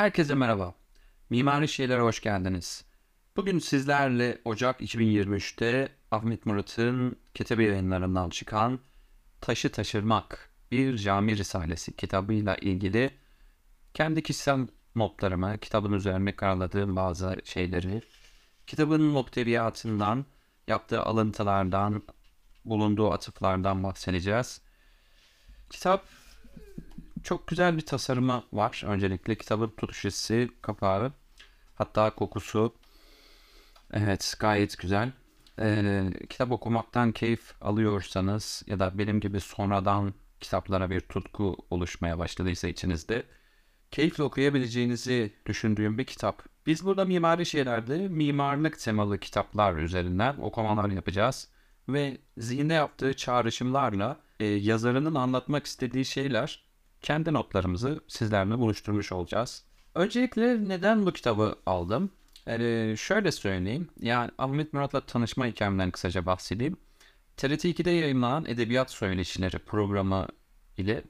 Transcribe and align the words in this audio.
Herkese 0.00 0.34
merhaba. 0.34 0.74
Mimari 1.30 1.68
Şeylere 1.68 2.00
hoş 2.00 2.20
geldiniz. 2.20 2.84
Bugün 3.36 3.58
sizlerle 3.58 4.38
Ocak 4.44 4.80
2023'te 4.80 5.88
Ahmet 6.10 6.46
Murat'ın 6.46 7.16
Ketebe 7.34 7.64
yayınlarından 7.64 8.30
çıkan 8.30 8.80
Taşı 9.40 9.72
Taşırmak 9.72 10.50
Bir 10.70 10.98
Cami 10.98 11.36
Risalesi 11.36 11.96
kitabıyla 11.96 12.56
ilgili 12.56 13.10
kendi 13.94 14.22
kişisel 14.22 14.66
notlarımı, 14.94 15.58
kitabın 15.58 15.92
üzerine 15.92 16.36
karaladığım 16.36 16.96
bazı 16.96 17.36
şeyleri, 17.44 18.02
kitabın 18.66 19.02
muhteviyatından, 19.02 20.26
yaptığı 20.68 21.02
alıntılardan, 21.02 22.02
bulunduğu 22.64 23.12
atıflardan 23.12 23.82
bahsedeceğiz. 23.82 24.60
Kitap 25.70 26.04
çok 27.22 27.48
güzel 27.48 27.76
bir 27.76 27.86
tasarımı 27.86 28.44
var. 28.52 28.82
Öncelikle 28.86 29.34
kitabın 29.34 29.68
tutuş 29.76 30.04
hissi, 30.04 30.48
kapağı, 30.62 31.12
hatta 31.74 32.10
kokusu. 32.10 32.74
Evet, 33.92 34.34
gayet 34.40 34.78
güzel. 34.78 35.12
Ee, 35.58 36.10
kitap 36.28 36.52
okumaktan 36.52 37.12
keyif 37.12 37.54
alıyorsanız 37.60 38.62
ya 38.66 38.78
da 38.78 38.98
benim 38.98 39.20
gibi 39.20 39.40
sonradan 39.40 40.14
kitaplara 40.40 40.90
bir 40.90 41.00
tutku 41.00 41.56
oluşmaya 41.70 42.18
başladıysa 42.18 42.68
içinizde 42.68 43.24
keyifle 43.90 44.22
okuyabileceğinizi 44.24 45.32
düşündüğüm 45.46 45.98
bir 45.98 46.04
kitap. 46.04 46.42
Biz 46.66 46.84
burada 46.84 47.04
mimari 47.04 47.46
şeylerde 47.46 48.08
mimarlık 48.08 48.78
temalı 48.78 49.18
kitaplar 49.18 49.76
üzerinden 49.76 50.36
okumalar 50.36 50.88
yapacağız 50.88 51.48
ve 51.88 52.18
zihinde 52.38 52.74
yaptığı 52.74 53.16
çağrışımlarla 53.16 54.20
e, 54.40 54.44
yazarının 54.46 55.14
anlatmak 55.14 55.66
istediği 55.66 56.04
şeyler 56.04 56.69
kendi 57.02 57.32
notlarımızı 57.32 58.00
sizlerle 58.08 58.58
buluşturmuş 58.58 59.12
olacağız. 59.12 59.64
Öncelikle 59.94 60.68
neden 60.68 61.06
bu 61.06 61.12
kitabı 61.12 61.56
aldım? 61.66 62.10
Yani 62.46 62.94
şöyle 62.98 63.32
söyleyeyim. 63.32 63.88
Yani 64.00 64.30
Ahmet 64.38 64.72
Murat'la 64.72 65.00
tanışma 65.00 65.46
hikayemden 65.46 65.90
kısaca 65.90 66.26
bahsedeyim. 66.26 66.76
TRT 67.36 67.64
2'de 67.64 67.90
yayınlanan 67.90 68.46
Edebiyat 68.46 68.90
Söyleşileri 68.90 69.58
programı 69.58 70.26
ile 70.76 71.04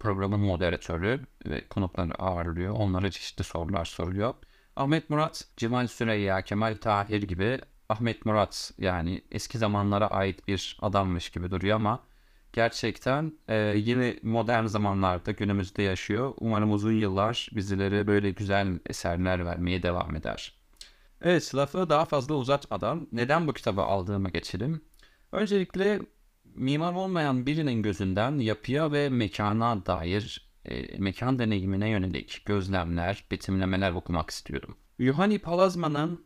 programın 0.00 0.40
moderatörü 0.40 1.20
ve 1.46 1.68
konukları 1.68 2.14
ağırlıyor. 2.14 2.74
Onlara 2.74 3.10
çeşitli 3.10 3.44
sorular 3.44 3.84
soruyor. 3.84 4.34
Ahmet 4.76 5.10
Murat, 5.10 5.44
Cemal 5.56 5.86
Süreyya, 5.86 6.42
Kemal 6.42 6.76
Tahir 6.80 7.22
gibi 7.22 7.60
Ahmet 7.88 8.26
Murat 8.26 8.72
yani 8.78 9.22
eski 9.30 9.58
zamanlara 9.58 10.06
ait 10.06 10.48
bir 10.48 10.78
adammış 10.82 11.30
gibi 11.30 11.50
duruyor 11.50 11.76
ama 11.76 12.00
gerçekten 12.52 13.32
e, 13.48 13.74
yine 13.76 14.16
modern 14.22 14.64
zamanlarda 14.66 15.30
günümüzde 15.30 15.82
yaşıyor. 15.82 16.34
Umarım 16.40 16.72
uzun 16.72 16.92
yıllar 16.92 17.48
bizlere 17.52 18.06
böyle 18.06 18.30
güzel 18.30 18.78
eserler 18.86 19.44
vermeye 19.46 19.82
devam 19.82 20.16
eder. 20.16 20.54
Evet 21.22 21.54
lafı 21.54 21.88
daha 21.90 22.04
fazla 22.04 22.34
uzatmadan 22.34 23.08
neden 23.12 23.46
bu 23.46 23.52
kitabı 23.52 23.82
aldığıma 23.82 24.28
geçelim. 24.28 24.80
Öncelikle 25.32 26.00
mimar 26.54 26.92
olmayan 26.92 27.46
birinin 27.46 27.82
gözünden 27.82 28.38
yapıya 28.38 28.92
ve 28.92 29.08
mekana 29.08 29.86
dair 29.86 30.52
e, 30.64 30.98
mekan 30.98 31.38
deneyimine 31.38 31.88
yönelik 31.88 32.42
gözlemler, 32.46 33.24
betimlemeler 33.30 33.92
okumak 33.92 34.30
istiyorum. 34.30 34.76
Yuhani 34.98 35.38
Palazman'ın 35.38 36.24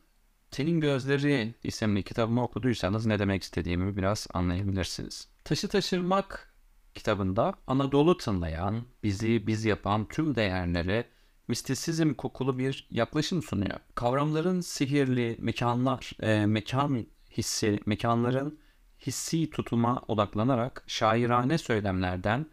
Senin 0.50 0.80
Gözleri 0.80 1.55
isimli 1.64 2.02
kitabımı 2.02 2.42
okuduysanız 2.42 3.06
ne 3.06 3.19
demek 3.19 3.42
istediğimi 3.42 3.97
biraz 3.97 4.27
anlayabilirsiniz. 4.34 5.28
Taşı 5.44 5.69
Taşırmak 5.69 6.55
kitabında 6.94 7.55
Anadolu 7.66 8.16
tınlayan, 8.16 8.83
bizi 9.02 9.47
biz 9.47 9.64
yapan 9.64 10.08
tüm 10.08 10.34
değerlere 10.34 11.05
mistisizm 11.48 12.14
kokulu 12.14 12.58
bir 12.58 12.89
yaklaşım 12.91 13.42
sunuyor. 13.42 13.78
Kavramların 13.94 14.61
sihirli 14.61 15.36
mekanlar, 15.41 16.12
e, 16.20 16.47
mekan 16.47 17.06
hissi, 17.30 17.80
mekanların 17.86 18.58
hissi 19.01 19.51
tutuma 19.51 20.02
odaklanarak 20.08 20.84
şairane 20.86 21.58
söylemlerden 21.58 22.46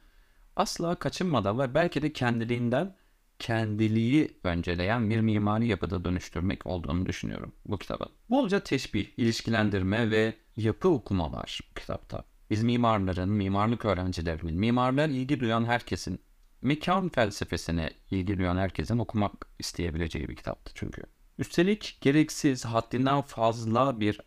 asla 0.55 0.95
kaçınmadan 0.95 1.59
ve 1.59 1.73
belki 1.73 2.01
de 2.01 2.13
kendiliğinden 2.13 2.95
kendiliği 3.39 4.37
önceleyen 4.43 5.09
bir 5.09 5.19
mimari 5.19 5.67
yapıda 5.67 6.05
dönüştürmek 6.05 6.65
olduğunu 6.65 7.05
düşünüyorum 7.05 7.53
bu 7.65 7.77
kitabın. 7.77 8.09
Bolca 8.29 8.59
teşbih, 8.59 9.07
ilişkilendirme 9.17 10.11
ve 10.11 10.33
yapı 10.57 10.89
okuma 10.89 11.31
var 11.31 11.59
kitapta. 11.75 12.23
Biz 12.49 12.63
mimarların, 12.63 13.29
mimarlık 13.29 13.85
öğrencilerinin, 13.85 14.59
mimarlar 14.59 15.09
ilgi 15.09 15.39
duyan 15.39 15.65
herkesin, 15.65 16.21
mekan 16.61 17.09
felsefesine 17.09 17.89
ilgi 18.11 18.37
duyan 18.37 18.57
herkesin 18.57 18.97
okumak 18.97 19.47
isteyebileceği 19.59 20.29
bir 20.29 20.35
kitaptı 20.35 20.71
çünkü. 20.75 21.03
Üstelik 21.37 21.97
gereksiz, 22.01 22.65
haddinden 22.65 23.21
fazla 23.21 23.99
bir 23.99 24.19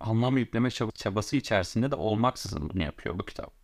anlam 0.00 0.38
yükleme 0.38 0.70
çabası 0.70 1.36
içerisinde 1.36 1.90
de 1.90 1.94
olmaksızın 1.94 2.70
bunu 2.70 2.82
yapıyor 2.82 3.18
bu 3.18 3.24
kitap. 3.24 3.57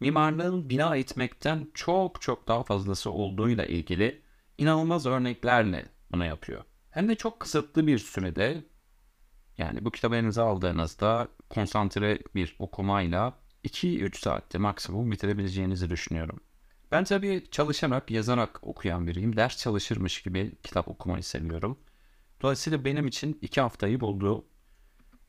Mimarlığın 0.00 0.70
bina 0.70 0.96
etmekten 0.96 1.68
çok 1.74 2.22
çok 2.22 2.48
daha 2.48 2.62
fazlası 2.62 3.10
olduğuyla 3.10 3.64
ilgili 3.64 4.22
inanılmaz 4.58 5.06
örneklerle 5.06 5.86
bunu 6.12 6.24
yapıyor. 6.24 6.64
Hem 6.90 7.08
de 7.08 7.14
çok 7.14 7.40
kısıtlı 7.40 7.86
bir 7.86 7.98
sürede 7.98 8.64
yani 9.58 9.84
bu 9.84 9.90
kitabı 9.90 10.16
elinize 10.16 10.42
aldığınızda 10.42 11.28
konsantre 11.50 12.18
bir 12.34 12.56
okumayla 12.58 13.34
2-3 13.64 14.18
saatte 14.18 14.58
maksimum 14.58 15.10
bitirebileceğinizi 15.10 15.90
düşünüyorum. 15.90 16.40
Ben 16.92 17.04
tabii 17.04 17.44
çalışarak, 17.50 18.10
yazarak 18.10 18.58
okuyan 18.62 19.06
biriyim. 19.06 19.36
Ders 19.36 19.58
çalışırmış 19.58 20.22
gibi 20.22 20.52
kitap 20.62 20.88
okumayı 20.88 21.22
seviyorum. 21.22 21.78
Dolayısıyla 22.42 22.84
benim 22.84 23.06
için 23.06 23.38
2 23.42 23.60
haftayı 23.60 24.00
buldu. 24.00 24.44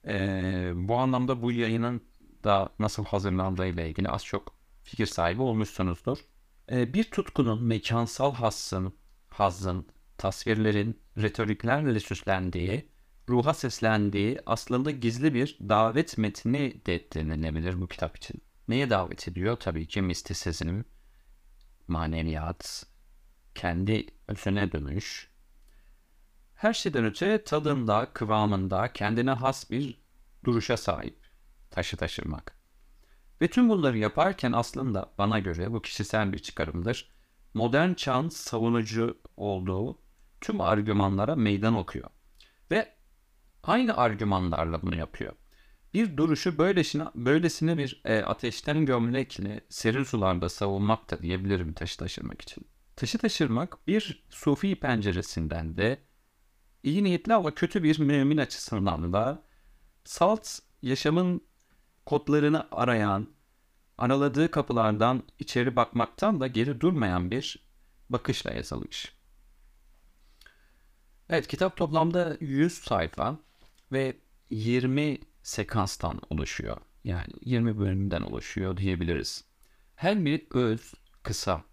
Ee, 0.07 0.71
bu 0.75 0.95
anlamda 0.95 1.41
bu 1.41 1.51
yayının 1.51 2.01
da 2.43 2.69
nasıl 2.79 3.05
hazırlandığı 3.05 3.67
ile 3.67 3.89
ilgili 3.89 4.09
az 4.09 4.25
çok 4.25 4.58
fikir 4.83 5.05
sahibi 5.05 5.41
olmuşsunuzdur. 5.41 6.17
Ee, 6.71 6.93
bir 6.93 7.03
tutkunun 7.03 7.63
mekansal 7.63 8.33
hassın, 8.33 8.93
hazzın, 9.29 9.87
tasvirlerin 10.17 11.01
retoriklerle 11.17 11.99
süslendiği, 11.99 12.89
ruha 13.29 13.53
seslendiği 13.53 14.39
aslında 14.45 14.91
gizli 14.91 15.33
bir 15.33 15.57
davet 15.69 16.17
metni 16.17 16.81
de 16.85 17.11
denilebilir 17.13 17.81
bu 17.81 17.87
kitap 17.87 18.17
için. 18.17 18.41
Neye 18.67 18.89
davet 18.89 19.27
ediyor? 19.27 19.57
Tabii 19.57 19.87
ki 19.87 20.01
mistisizm, 20.01 20.81
maneviyat, 21.87 22.85
kendi 23.55 24.07
özüne 24.27 24.71
dönüş. 24.71 25.29
Her 26.55 26.73
şeyden 26.73 27.05
öte 27.05 27.43
tadında, 27.43 28.13
kıvamında 28.13 28.93
kendine 28.93 29.31
has 29.31 29.71
bir 29.71 30.01
duruşa 30.43 30.77
sahip 30.77 31.17
taşı 31.71 31.97
taşırmak. 31.97 32.58
Ve 33.41 33.47
tüm 33.47 33.69
bunları 33.69 33.97
yaparken 33.97 34.51
aslında 34.51 35.13
bana 35.17 35.39
göre 35.39 35.73
bu 35.73 35.81
kişisel 35.81 36.33
bir 36.33 36.39
çıkarımdır. 36.39 37.09
Modern 37.53 37.93
çağın 37.93 38.29
savunucu 38.29 39.17
olduğu 39.37 40.01
tüm 40.41 40.61
argümanlara 40.61 41.35
meydan 41.35 41.75
okuyor. 41.75 42.09
Ve 42.71 42.93
aynı 43.63 43.97
argümanlarla 43.97 44.81
bunu 44.81 44.95
yapıyor. 44.95 45.33
Bir 45.93 46.17
duruşu 46.17 46.57
böylesine, 46.57 47.03
böylesine 47.15 47.77
bir 47.77 48.01
e, 48.05 48.21
ateşten 48.21 48.85
gömlekle 48.85 49.61
serin 49.69 50.03
sularda 50.03 50.49
savunmak 50.49 51.11
da 51.11 51.21
diyebilirim 51.21 51.73
taşı 51.73 51.97
taşırmak 51.97 52.41
için. 52.41 52.67
Taşı 52.95 53.17
taşırmak 53.17 53.87
bir 53.87 54.23
sufi 54.29 54.79
penceresinden 54.79 55.77
de 55.77 55.99
iyi 56.83 57.03
niyetli 57.03 57.33
ama 57.33 57.55
kötü 57.55 57.83
bir 57.83 57.99
mümin 57.99 58.37
açısından 58.37 59.13
da 59.13 59.43
salt 60.03 60.49
yaşamın 60.81 61.41
kodlarını 62.09 62.67
arayan, 62.71 63.27
araladığı 63.97 64.51
kapılardan 64.51 65.23
içeri 65.39 65.75
bakmaktan 65.75 66.39
da 66.39 66.47
geri 66.47 66.81
durmayan 66.81 67.31
bir 67.31 67.59
bakışla 68.09 68.51
yazılmış. 68.51 69.13
Evet 71.29 71.47
kitap 71.47 71.77
toplamda 71.77 72.37
100 72.39 72.73
sayfa 72.73 73.39
ve 73.91 74.17
20 74.49 75.17
sekanstan 75.43 76.21
oluşuyor. 76.29 76.77
Yani 77.03 77.33
20 77.45 77.79
bölümden 77.79 78.21
oluşuyor 78.21 78.77
diyebiliriz. 78.77 79.43
Her 79.95 80.25
biri 80.25 80.47
öz, 80.51 80.93
kısa. 81.23 81.63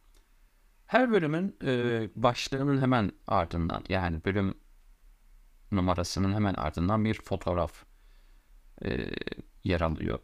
Her 0.86 1.12
bölümün 1.12 1.56
e, 1.64 2.08
başlığının 2.16 2.80
hemen 2.80 3.12
ardından 3.26 3.84
yani 3.88 4.24
bölüm 4.24 4.54
numarasının 5.72 6.32
hemen 6.32 6.54
ardından 6.54 7.04
bir 7.04 7.14
fotoğraf 7.14 7.84
e, 8.84 9.10
yer 9.64 9.80
alıyor. 9.80 10.18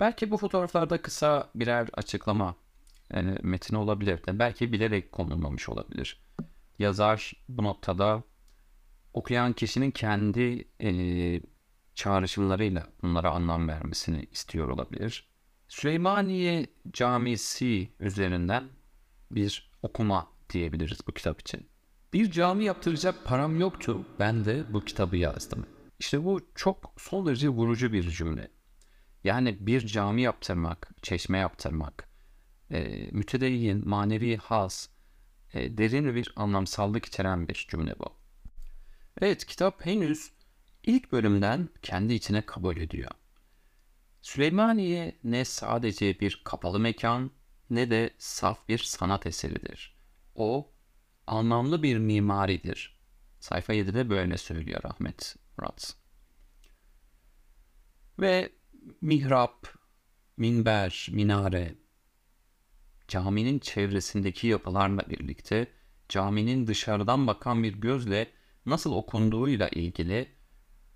Belki 0.00 0.30
bu 0.30 0.36
fotoğraflarda 0.36 1.02
kısa 1.02 1.50
birer 1.54 1.88
açıklama 1.92 2.56
yani 3.12 3.38
metin 3.42 3.76
olabilir 3.76 4.26
de 4.26 4.38
belki 4.38 4.72
bilerek 4.72 5.12
konulmamış 5.12 5.68
olabilir. 5.68 6.20
Yazar 6.78 7.32
bu 7.48 7.64
noktada 7.64 8.22
okuyan 9.14 9.52
kişinin 9.52 9.90
kendi 9.90 10.68
e, 10.82 10.90
çağrışımlarıyla 11.94 12.86
bunlara 13.02 13.30
anlam 13.30 13.68
vermesini 13.68 14.26
istiyor 14.32 14.68
olabilir. 14.68 15.28
Süleymaniye 15.68 16.66
Camisi 16.92 17.88
üzerinden 18.00 18.64
bir 19.30 19.70
okuma 19.82 20.28
diyebiliriz 20.50 20.98
bu 21.08 21.12
kitap 21.12 21.40
için. 21.40 21.66
Bir 22.12 22.30
cami 22.30 22.64
yaptıracak 22.64 23.24
param 23.24 23.60
yoktu. 23.60 24.06
Ben 24.18 24.44
de 24.44 24.64
bu 24.72 24.84
kitabı 24.84 25.16
yazdım. 25.16 25.66
İşte 25.98 26.24
bu 26.24 26.40
çok 26.54 26.92
son 26.96 27.26
derece 27.26 27.48
vurucu 27.48 27.92
bir 27.92 28.10
cümle. 28.10 28.55
Yani 29.26 29.66
bir 29.66 29.86
cami 29.86 30.22
yaptırmak, 30.22 30.90
çeşme 31.02 31.38
yaptırmak, 31.38 32.08
e, 32.70 33.08
mütedeyyin, 33.12 33.88
manevi 33.88 34.36
has, 34.36 34.88
e, 35.54 35.78
derin 35.78 36.14
bir 36.14 36.32
anlamsallık 36.36 37.04
içeren 37.04 37.48
bir 37.48 37.66
cümle 37.70 37.98
bu. 37.98 38.16
Evet, 39.20 39.46
kitap 39.46 39.86
henüz 39.86 40.32
ilk 40.82 41.12
bölümden 41.12 41.68
kendi 41.82 42.14
içine 42.14 42.46
kabul 42.46 42.76
ediyor. 42.76 43.10
Süleymaniye 44.22 45.18
ne 45.24 45.44
sadece 45.44 46.20
bir 46.20 46.42
kapalı 46.44 46.80
mekan 46.80 47.30
ne 47.70 47.90
de 47.90 48.10
saf 48.18 48.68
bir 48.68 48.78
sanat 48.78 49.26
eseridir. 49.26 49.96
O 50.34 50.72
anlamlı 51.26 51.82
bir 51.82 51.98
mimaridir. 51.98 53.00
Sayfa 53.40 53.74
7'de 53.74 54.10
böyle 54.10 54.38
söylüyor 54.38 54.80
Ahmet 54.84 55.36
Murat. 55.58 55.96
Ve 58.18 58.55
mihrap, 59.00 59.68
minber, 60.36 61.08
minare, 61.12 61.74
caminin 63.08 63.58
çevresindeki 63.58 64.46
yapılarla 64.46 65.02
birlikte 65.10 65.66
caminin 66.08 66.66
dışarıdan 66.66 67.26
bakan 67.26 67.62
bir 67.62 67.72
gözle 67.74 68.30
nasıl 68.66 68.92
okunduğuyla 68.92 69.68
ilgili 69.68 70.28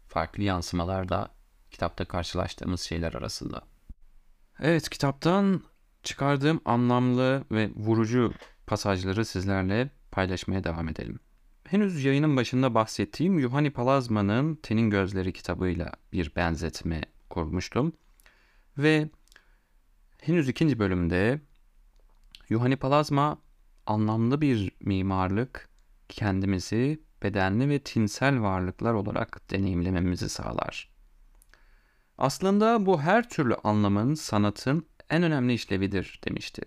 farklı 0.08 0.42
yansımalar 0.42 1.08
da 1.08 1.30
kitapta 1.70 2.04
karşılaştığımız 2.04 2.80
şeyler 2.80 3.12
arasında. 3.12 3.62
Evet 4.60 4.88
kitaptan 4.88 5.62
çıkardığım 6.02 6.60
anlamlı 6.64 7.44
ve 7.50 7.70
vurucu 7.76 8.32
pasajları 8.66 9.24
sizlerle 9.24 9.90
paylaşmaya 10.10 10.64
devam 10.64 10.88
edelim. 10.88 11.20
Henüz 11.64 12.04
yayının 12.04 12.36
başında 12.36 12.74
bahsettiğim 12.74 13.38
Yuhani 13.38 13.70
Palazma'nın 13.70 14.54
Tenin 14.54 14.90
Gözleri 14.90 15.32
kitabıyla 15.32 15.92
bir 16.12 16.32
benzetme 16.36 17.02
kurmuştum. 17.30 17.92
Ve 18.78 19.08
henüz 20.18 20.48
ikinci 20.48 20.78
bölümde 20.78 21.40
Yuhani 22.48 22.76
Palazma 22.76 23.38
anlamlı 23.86 24.40
bir 24.40 24.72
mimarlık 24.80 25.68
kendimizi 26.08 27.00
bedenli 27.22 27.68
ve 27.68 27.78
tinsel 27.78 28.42
varlıklar 28.42 28.94
olarak 28.94 29.50
deneyimlememizi 29.50 30.28
sağlar. 30.28 30.90
Aslında 32.18 32.86
bu 32.86 33.00
her 33.00 33.28
türlü 33.28 33.54
anlamın 33.54 34.14
sanatın 34.14 34.86
en 35.10 35.22
önemli 35.22 35.52
işlevidir 35.52 36.20
demişti. 36.28 36.62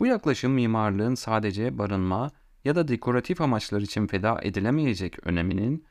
Bu 0.00 0.06
yaklaşım 0.06 0.52
mimarlığın 0.52 1.14
sadece 1.14 1.78
barınma 1.78 2.30
ya 2.64 2.76
da 2.76 2.88
dekoratif 2.88 3.40
amaçlar 3.40 3.80
için 3.80 4.06
feda 4.06 4.40
edilemeyecek 4.42 5.26
öneminin 5.26 5.84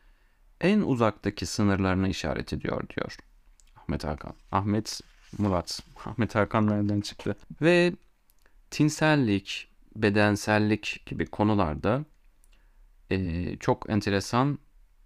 en 0.61 0.81
uzaktaki 0.81 1.45
sınırlarını 1.45 2.09
işaret 2.09 2.53
ediyor 2.53 2.89
diyor. 2.89 3.17
Ahmet 3.87 4.03
Hakan. 4.03 4.33
Ahmet 4.51 5.01
Murat. 5.37 5.79
Ahmet 6.05 6.35
Hakan 6.35 6.67
nereden 6.67 7.01
çıktı? 7.01 7.37
Ve 7.61 7.93
tinsellik, 8.71 9.67
bedensellik 9.95 11.03
gibi 11.05 11.25
konularda 11.25 12.05
e, 13.11 13.57
çok 13.57 13.89
enteresan 13.89 14.59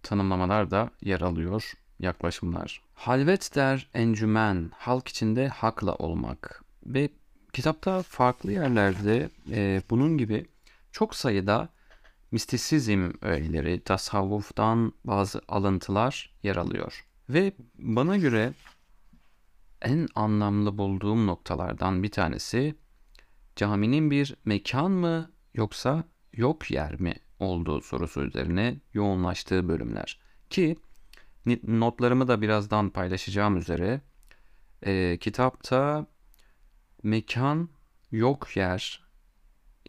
tanımlamalar 0.03 0.71
da 0.71 0.89
yer 1.01 1.21
alıyor, 1.21 1.73
yaklaşımlar. 1.99 2.81
Halvet 2.93 3.55
der 3.55 3.89
encümen, 3.93 4.71
halk 4.73 5.07
içinde 5.07 5.47
hakla 5.47 5.95
olmak 5.95 6.63
ve 6.85 7.09
kitapta 7.53 8.01
farklı 8.01 8.51
yerlerde 8.51 9.29
e, 9.51 9.81
bunun 9.89 10.17
gibi 10.17 10.45
çok 10.91 11.15
sayıda 11.15 11.69
mistisizm 12.31 13.11
öğeleri, 13.21 13.79
tasavvuftan 13.83 14.93
bazı 15.05 15.41
alıntılar 15.47 16.33
yer 16.43 16.55
alıyor. 16.55 17.05
Ve 17.33 17.53
bana 17.77 18.17
göre 18.17 18.53
en 19.81 20.07
anlamlı 20.15 20.77
bulduğum 20.77 21.27
noktalardan 21.27 22.03
bir 22.03 22.11
tanesi 22.11 22.75
caminin 23.55 24.11
bir 24.11 24.35
mekan 24.45 24.91
mı 24.91 25.31
yoksa 25.53 26.03
yok 26.33 26.71
yer 26.71 27.01
mi 27.01 27.13
olduğu 27.39 27.81
sorusu 27.81 28.21
üzerine 28.21 28.79
yoğunlaştığı 28.93 29.67
bölümler. 29.67 30.19
Ki 30.49 30.75
notlarımı 31.67 32.27
da 32.27 32.41
birazdan 32.41 32.89
paylaşacağım 32.89 33.57
üzere 33.57 34.01
e, 34.81 35.17
kitapta 35.17 36.05
mekan, 37.03 37.69
yok 38.11 38.57
yer, 38.57 39.03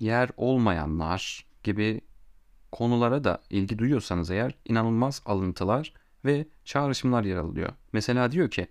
yer 0.00 0.30
olmayanlar 0.36 1.46
gibi 1.64 2.00
konulara 2.72 3.24
da 3.24 3.42
ilgi 3.50 3.78
duyuyorsanız 3.78 4.30
eğer 4.30 4.54
inanılmaz 4.64 5.22
alıntılar 5.26 6.01
ve 6.24 6.46
çağrışımlar 6.64 7.24
yer 7.24 7.36
alıyor. 7.36 7.72
Mesela 7.92 8.32
diyor 8.32 8.50
ki 8.50 8.68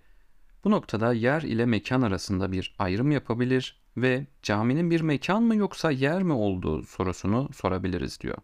bu 0.64 0.70
noktada 0.70 1.12
yer 1.12 1.42
ile 1.42 1.66
mekan 1.66 2.02
arasında 2.02 2.52
bir 2.52 2.74
ayrım 2.78 3.10
yapabilir 3.10 3.82
ve 3.96 4.26
caminin 4.42 4.90
bir 4.90 5.00
mekan 5.00 5.42
mı 5.42 5.56
yoksa 5.56 5.90
yer 5.90 6.22
mi 6.22 6.32
olduğu 6.32 6.82
sorusunu 6.82 7.48
sorabiliriz 7.52 8.20
diyor. 8.20 8.38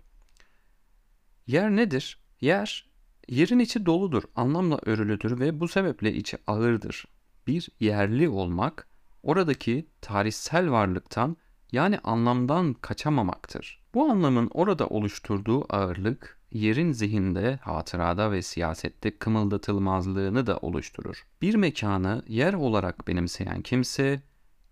Yer 1.46 1.70
nedir? 1.70 2.18
Yer, 2.40 2.90
yerin 3.28 3.58
içi 3.58 3.86
doludur, 3.86 4.22
anlamla 4.34 4.78
örülüdür 4.86 5.40
ve 5.40 5.60
bu 5.60 5.68
sebeple 5.68 6.14
içi 6.14 6.38
ağırdır. 6.46 7.04
Bir 7.46 7.68
yerli 7.80 8.28
olmak, 8.28 8.88
oradaki 9.22 9.88
tarihsel 10.00 10.70
varlıktan 10.70 11.36
yani 11.72 11.98
anlamdan 11.98 12.74
kaçamamaktır. 12.74 13.82
Bu 13.98 14.10
anlamın 14.10 14.50
orada 14.54 14.86
oluşturduğu 14.86 15.74
ağırlık, 15.74 16.38
yerin 16.52 16.92
zihinde, 16.92 17.58
hatırada 17.62 18.32
ve 18.32 18.42
siyasette 18.42 19.18
kımıldatılmazlığını 19.18 20.46
da 20.46 20.56
oluşturur. 20.56 21.26
Bir 21.42 21.54
mekanı 21.54 22.22
yer 22.28 22.54
olarak 22.54 23.08
benimseyen 23.08 23.62
kimse, 23.62 24.22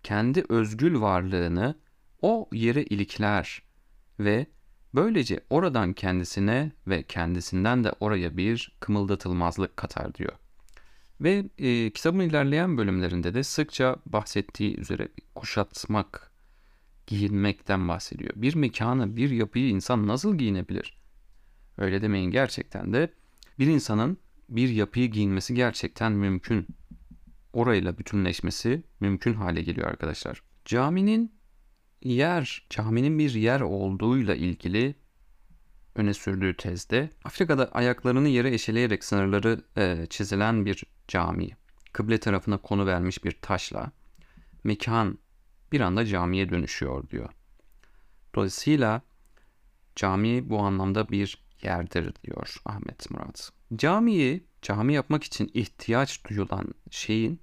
kendi 0.03 0.43
özgül 0.49 1.01
varlığını 1.01 1.75
o 2.21 2.49
yere 2.53 2.83
ilikler 2.83 3.61
ve 4.19 4.47
böylece 4.93 5.39
oradan 5.49 5.93
kendisine 5.93 6.71
ve 6.87 7.03
kendisinden 7.03 7.83
de 7.83 7.93
oraya 7.99 8.37
bir 8.37 8.77
kımıldatılmazlık 8.79 9.77
katar 9.77 10.13
diyor. 10.15 10.33
Ve 11.21 11.45
e, 11.57 11.89
kitabın 11.89 12.19
ilerleyen 12.19 12.77
bölümlerinde 12.77 13.33
de 13.33 13.43
sıkça 13.43 13.95
bahsettiği 14.05 14.79
üzere 14.79 15.07
kuşatmak, 15.35 16.31
giyinmekten 17.07 17.87
bahsediyor. 17.87 18.33
Bir 18.35 18.55
mekanı, 18.55 19.15
bir 19.15 19.29
yapıyı 19.29 19.69
insan 19.69 20.07
nasıl 20.07 20.37
giyinebilir? 20.37 20.97
Öyle 21.77 22.01
demeyin 22.01 22.31
gerçekten 22.31 22.93
de 22.93 23.13
bir 23.59 23.67
insanın 23.67 24.17
bir 24.49 24.69
yapıyı 24.69 25.11
giyinmesi 25.11 25.55
gerçekten 25.55 26.11
mümkün. 26.11 26.67
Orayla 27.53 27.97
bütünleşmesi 27.97 28.83
mümkün 28.99 29.33
hale 29.33 29.61
geliyor 29.61 29.87
arkadaşlar. 29.87 30.41
Caminin 30.65 31.31
yer, 32.03 32.67
caminin 32.69 33.19
bir 33.19 33.33
yer 33.33 33.61
olduğuyla 33.61 34.35
ilgili 34.35 34.95
öne 35.95 36.13
sürdüğü 36.13 36.57
tezde 36.57 37.09
Afrika'da 37.23 37.71
ayaklarını 37.71 38.27
yere 38.27 38.53
eşeleyerek 38.53 39.03
sınırları 39.03 39.61
e, 39.77 40.07
çizilen 40.09 40.65
bir 40.65 40.83
cami, 41.07 41.49
kıble 41.93 42.17
tarafına 42.17 42.57
konu 42.57 42.85
vermiş 42.85 43.23
bir 43.23 43.31
taşla 43.41 43.91
mekan 44.63 45.17
bir 45.71 45.81
anda 45.81 46.05
camiye 46.05 46.49
dönüşüyor 46.49 47.09
diyor. 47.09 47.29
Dolayısıyla 48.35 49.01
cami 49.95 50.49
bu 50.49 50.59
anlamda 50.59 51.09
bir 51.09 51.47
yerdir 51.61 52.13
diyor 52.23 52.55
Ahmet 52.65 53.11
Murat. 53.11 53.51
Camiyi 53.75 54.47
cami 54.61 54.93
yapmak 54.93 55.23
için 55.23 55.51
ihtiyaç 55.53 56.25
duyulan 56.29 56.73
şeyin 56.91 57.41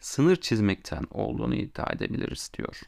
sınır 0.00 0.36
çizmekten 0.36 1.04
olduğunu 1.10 1.54
iddia 1.54 1.92
edebiliriz 1.92 2.50
diyor. 2.58 2.80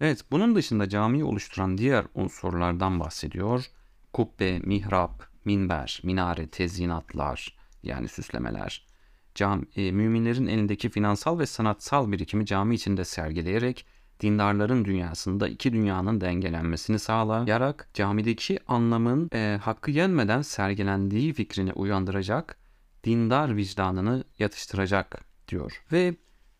Evet 0.00 0.24
bunun 0.30 0.54
dışında 0.54 0.88
camiyi 0.88 1.24
oluşturan 1.24 1.78
diğer 1.78 2.04
unsurlardan 2.14 3.00
bahsediyor. 3.00 3.64
Kubbe, 4.12 4.58
mihrap, 4.58 5.26
minber, 5.44 6.00
minare, 6.04 6.48
tezyinatlar 6.48 7.56
yani 7.82 8.08
süslemeler. 8.08 8.86
Cam, 9.34 9.64
e, 9.76 9.92
müminlerin 9.92 10.46
elindeki 10.46 10.88
finansal 10.90 11.38
ve 11.38 11.46
sanatsal 11.46 12.12
birikimi 12.12 12.46
cami 12.46 12.74
içinde 12.74 13.04
sergileyerek 13.04 13.86
dindarların 14.20 14.84
dünyasında 14.84 15.48
iki 15.48 15.72
dünyanın 15.72 16.20
dengelenmesini 16.20 16.98
sağlayarak 16.98 17.88
camideki 17.94 18.58
anlamın 18.66 19.30
e, 19.34 19.58
hakkı 19.62 19.90
yenmeden 19.90 20.42
sergilendiği 20.42 21.32
fikrini 21.32 21.72
uyandıracak, 21.72 22.58
dindar 23.04 23.56
vicdanını 23.56 24.24
yatıştıracak 24.38 25.24
diyor. 25.48 25.84
Ve 25.92 26.14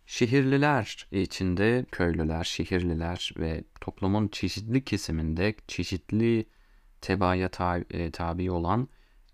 şehirliler 0.06 1.06
içinde 1.12 1.86
köylüler, 1.92 2.44
şehirliler 2.44 3.34
ve 3.38 3.64
toplumun 3.80 4.28
çeşitli 4.28 4.84
kesiminde 4.84 5.54
çeşitli 5.68 6.46
tebaaya 7.00 7.48
tabi, 7.48 7.84
e, 7.90 8.10
tabi 8.10 8.50
olan 8.50 8.88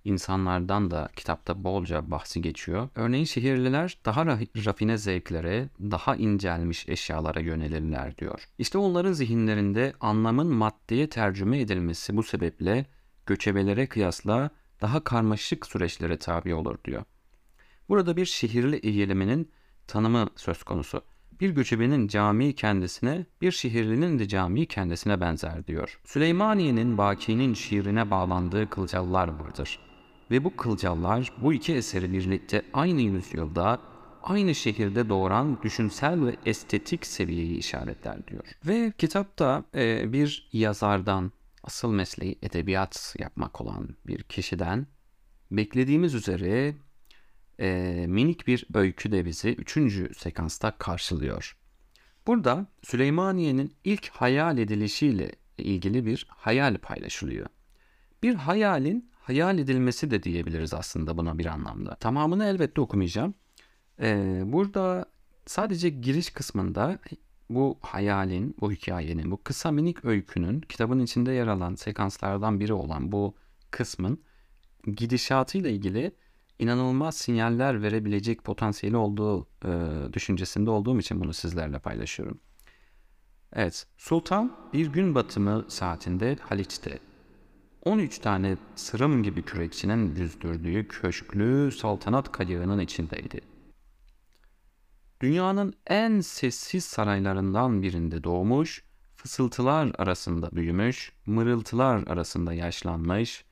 insanlardan 0.06 0.90
da 0.90 1.08
kitapta 1.16 1.64
bolca 1.64 2.10
bahsi 2.10 2.42
geçiyor. 2.42 2.88
Örneğin 2.94 3.25
şehirliler 3.25 3.98
daha 4.04 4.22
ra- 4.22 4.66
rafine 4.66 4.98
zevklere, 4.98 5.68
daha 5.80 6.16
incelmiş 6.16 6.88
eşyalara 6.88 7.40
yönelirler 7.40 8.18
diyor. 8.18 8.48
İşte 8.58 8.78
onların 8.78 9.12
zihinlerinde 9.12 9.92
anlamın 10.00 10.46
maddeye 10.46 11.08
tercüme 11.08 11.60
edilmesi 11.60 12.16
bu 12.16 12.22
sebeple 12.22 12.86
göçebelere 13.26 13.86
kıyasla 13.86 14.50
daha 14.80 15.04
karmaşık 15.04 15.66
süreçlere 15.66 16.16
tabi 16.16 16.54
olur 16.54 16.78
diyor. 16.84 17.02
Burada 17.88 18.16
bir 18.16 18.25
şehirli 18.25 18.76
eğiliminin 18.76 19.50
tanımı 19.86 20.28
söz 20.36 20.62
konusu. 20.62 21.02
Bir 21.40 21.50
göçebenin 21.50 22.08
camii 22.08 22.54
kendisine, 22.54 23.26
bir 23.40 23.52
şehirlinin 23.52 24.18
de 24.18 24.28
camii 24.28 24.66
kendisine 24.66 25.20
benzer 25.20 25.66
diyor. 25.66 26.00
Süleymaniye'nin 26.04 26.98
Baki'nin 26.98 27.54
şiirine 27.54 28.10
bağlandığı 28.10 28.70
kılcallar 28.70 29.28
vardır. 29.28 29.78
Ve 30.30 30.45
bu 30.45 30.56
kılcallar 30.56 31.33
bu 31.42 31.52
iki 31.52 31.75
eseri 31.75 32.12
birlikte 32.12 32.62
aynı 32.73 33.00
yüzyılda, 33.00 33.80
aynı 34.23 34.54
şehirde 34.54 35.09
doğuran 35.09 35.62
düşünsel 35.62 36.25
ve 36.26 36.37
estetik 36.47 37.06
seviyeyi 37.06 37.56
işaretler 37.56 38.26
diyor. 38.26 38.45
Ve 38.66 38.92
kitapta 38.99 39.64
e, 39.75 40.12
bir 40.12 40.49
yazardan, 40.52 41.33
asıl 41.62 41.92
mesleği 41.92 42.38
edebiyat 42.42 43.16
yapmak 43.18 43.61
olan 43.61 43.88
bir 44.06 44.23
kişiden 44.23 44.87
beklediğimiz 45.50 46.14
üzere 46.14 46.75
e, 47.61 48.04
minik 48.09 48.47
bir 48.47 48.66
öykü 48.75 49.12
de 49.12 49.25
bizi 49.25 49.49
3. 49.49 50.18
sekansta 50.18 50.71
karşılıyor. 50.78 51.56
Burada 52.26 52.66
Süleymaniye'nin 52.83 53.75
ilk 53.85 54.09
hayal 54.09 54.59
edilişiyle 54.59 55.33
ilgili 55.59 56.06
bir 56.06 56.26
hayal 56.28 56.78
paylaşılıyor. 56.78 57.47
Bir 58.23 58.35
hayalin 58.35 59.11
hayal 59.26 59.59
edilmesi 59.59 60.11
de 60.11 60.23
diyebiliriz 60.23 60.75
aslında 60.75 61.16
buna 61.16 61.38
bir 61.38 61.47
anlamda. 61.47 61.95
Tamamını 61.95 62.45
elbette 62.45 62.80
okumayacağım. 62.80 63.35
Ee, 64.00 64.42
burada 64.45 65.06
sadece 65.47 65.88
giriş 65.88 66.30
kısmında 66.30 66.99
bu 67.50 67.78
hayalin, 67.83 68.56
bu 68.61 68.73
hikayenin, 68.73 69.30
bu 69.30 69.42
kısa 69.42 69.71
minik 69.71 70.04
öykünün 70.04 70.61
kitabın 70.61 71.00
içinde 71.00 71.33
yer 71.33 71.47
alan 71.47 71.75
sekanslardan 71.75 72.61
biri 72.61 72.73
olan 72.73 73.12
bu 73.12 73.35
kısmın 73.71 74.21
gidişatıyla 74.97 75.71
ilgili 75.71 76.12
inanılmaz 76.59 77.16
sinyaller 77.16 77.83
verebilecek 77.83 78.45
potansiyeli 78.45 78.97
olduğu 78.97 79.47
e, 79.64 79.71
düşüncesinde 80.12 80.71
olduğum 80.71 80.99
için 80.99 81.21
bunu 81.21 81.33
sizlerle 81.33 81.78
paylaşıyorum. 81.78 82.40
Evet, 83.52 83.87
Sultan 83.97 84.56
bir 84.73 84.87
gün 84.87 85.14
batımı 85.14 85.64
saatinde 85.68 86.37
Haliç'te 86.40 86.99
13 87.86 88.18
tane 88.18 88.56
sırım 88.76 89.22
gibi 89.22 89.42
kürekçinin 89.42 90.16
yüzdürdüğü 90.16 90.88
köşklü 90.88 91.72
saltanat 91.72 92.32
kayığının 92.32 92.78
içindeydi. 92.78 93.40
Dünyanın 95.20 95.74
en 95.86 96.20
sessiz 96.20 96.84
saraylarından 96.84 97.82
birinde 97.82 98.24
doğmuş, 98.24 98.84
fısıltılar 99.16 99.92
arasında 99.98 100.50
büyümüş, 100.52 101.12
mırıltılar 101.26 102.06
arasında 102.06 102.52
yaşlanmış, 102.52 103.44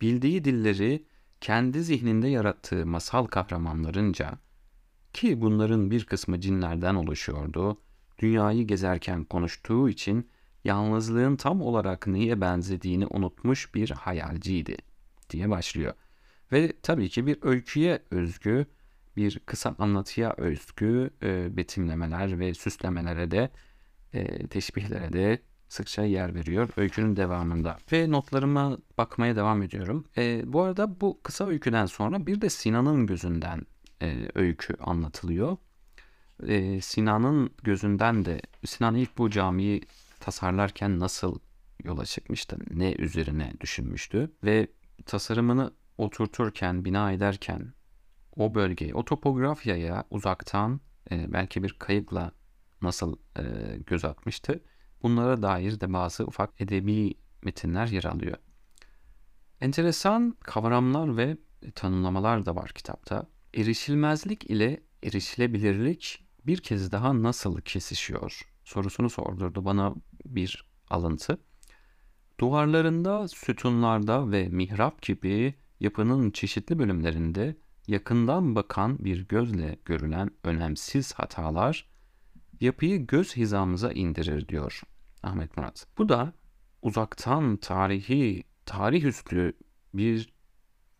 bildiği 0.00 0.44
dilleri 0.44 1.06
kendi 1.40 1.82
zihninde 1.82 2.28
yarattığı 2.28 2.86
masal 2.86 3.24
kahramanlarınca 3.24 4.38
ki 5.12 5.40
bunların 5.40 5.90
bir 5.90 6.04
kısmı 6.04 6.40
cinlerden 6.40 6.94
oluşuyordu, 6.94 7.80
dünyayı 8.18 8.66
gezerken 8.66 9.24
konuştuğu 9.24 9.88
için 9.88 10.30
yalnızlığın 10.66 11.36
tam 11.36 11.62
olarak 11.62 12.06
neye 12.06 12.40
benzediğini 12.40 13.06
unutmuş 13.06 13.74
bir 13.74 13.90
hayalciydi 13.90 14.76
diye 15.30 15.50
başlıyor. 15.50 15.94
Ve 16.52 16.72
tabii 16.82 17.08
ki 17.08 17.26
bir 17.26 17.38
öyküye 17.42 18.02
özgü, 18.10 18.66
bir 19.16 19.38
kısa 19.38 19.74
anlatıya 19.78 20.34
özgü 20.36 21.10
e, 21.22 21.56
betimlemeler 21.56 22.38
ve 22.38 22.54
süslemelere 22.54 23.30
de, 23.30 23.50
e, 24.12 24.46
teşbihlere 24.46 25.12
de 25.12 25.38
sıkça 25.68 26.02
yer 26.02 26.34
veriyor 26.34 26.68
öykünün 26.76 27.16
devamında. 27.16 27.78
Ve 27.92 28.10
notlarıma 28.10 28.78
bakmaya 28.98 29.36
devam 29.36 29.62
ediyorum. 29.62 30.04
E, 30.16 30.52
bu 30.52 30.62
arada 30.62 31.00
bu 31.00 31.20
kısa 31.22 31.46
öyküden 31.46 31.86
sonra 31.86 32.26
bir 32.26 32.40
de 32.40 32.50
Sinan'ın 32.50 33.06
gözünden 33.06 33.62
e, 34.02 34.28
öykü 34.34 34.74
anlatılıyor. 34.80 35.56
E, 36.46 36.80
Sinan'ın 36.80 37.50
gözünden 37.62 38.24
de 38.24 38.40
Sinan 38.64 38.94
ilk 38.94 39.18
bu 39.18 39.30
camiyi 39.30 39.82
tasarlarken 40.26 41.00
nasıl 41.00 41.38
yola 41.84 42.04
çıkmıştı, 42.04 42.58
ne 42.70 42.92
üzerine 42.92 43.52
düşünmüştü 43.60 44.32
ve 44.44 44.68
tasarımını 45.04 45.74
oturturken, 45.98 46.84
bina 46.84 47.12
ederken 47.12 47.72
o 48.36 48.54
bölgeye, 48.54 48.94
o 48.94 49.04
topografyaya 49.04 50.04
uzaktan 50.10 50.80
e, 51.10 51.32
belki 51.32 51.62
bir 51.62 51.72
kayıkla 51.78 52.32
nasıl 52.82 53.16
e, 53.38 53.42
göz 53.86 54.04
atmıştı. 54.04 54.64
Bunlara 55.02 55.42
dair 55.42 55.80
de 55.80 55.92
bazı 55.92 56.24
ufak 56.26 56.60
edebi 56.60 57.14
metinler 57.42 57.86
yer 57.86 58.04
alıyor. 58.04 58.36
Enteresan 59.60 60.36
kavramlar 60.40 61.16
ve 61.16 61.36
tanımlamalar 61.74 62.46
da 62.46 62.56
var 62.56 62.70
kitapta. 62.70 63.26
Erişilmezlik 63.54 64.50
ile 64.50 64.82
erişilebilirlik 65.02 66.26
bir 66.46 66.58
kez 66.58 66.92
daha 66.92 67.22
nasıl 67.22 67.60
kesişiyor 67.60 68.56
sorusunu 68.66 69.10
sordurdu 69.10 69.64
bana 69.64 69.94
bir 70.34 70.66
alıntı. 70.90 71.38
Duvarlarında, 72.40 73.28
sütunlarda 73.28 74.30
ve 74.30 74.48
mihrap 74.48 75.02
gibi 75.02 75.54
yapının 75.80 76.30
çeşitli 76.30 76.78
bölümlerinde 76.78 77.56
yakından 77.86 78.54
bakan 78.54 79.04
bir 79.04 79.28
gözle 79.28 79.78
görülen 79.84 80.30
önemsiz 80.44 81.12
hatalar 81.14 81.88
yapıyı 82.60 83.06
göz 83.06 83.36
hizamıza 83.36 83.92
indirir 83.92 84.48
diyor 84.48 84.82
Ahmet 85.22 85.56
Murat. 85.56 85.86
Bu 85.98 86.08
da 86.08 86.32
uzaktan 86.82 87.56
tarihi, 87.56 88.44
tarih 88.66 89.04
üstü 89.04 89.52
bir 89.94 90.34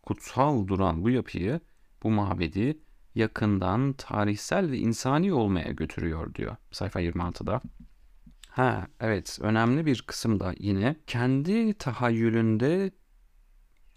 kutsal 0.03 0.67
duran 0.67 1.03
bu 1.03 1.09
yapıyı, 1.09 1.59
bu 2.03 2.11
mabedi 2.11 2.77
yakından 3.15 3.93
tarihsel 3.93 4.71
ve 4.71 4.77
insani 4.77 5.33
olmaya 5.33 5.71
götürüyor 5.71 6.33
diyor 6.33 6.55
sayfa 6.71 7.01
26'da. 7.01 7.61
Ha 8.57 8.87
evet 8.99 9.39
önemli 9.41 9.85
bir 9.85 10.01
kısım 10.07 10.39
da 10.39 10.53
yine 10.59 10.95
kendi 11.07 11.73
tahayyülünde 11.73 12.91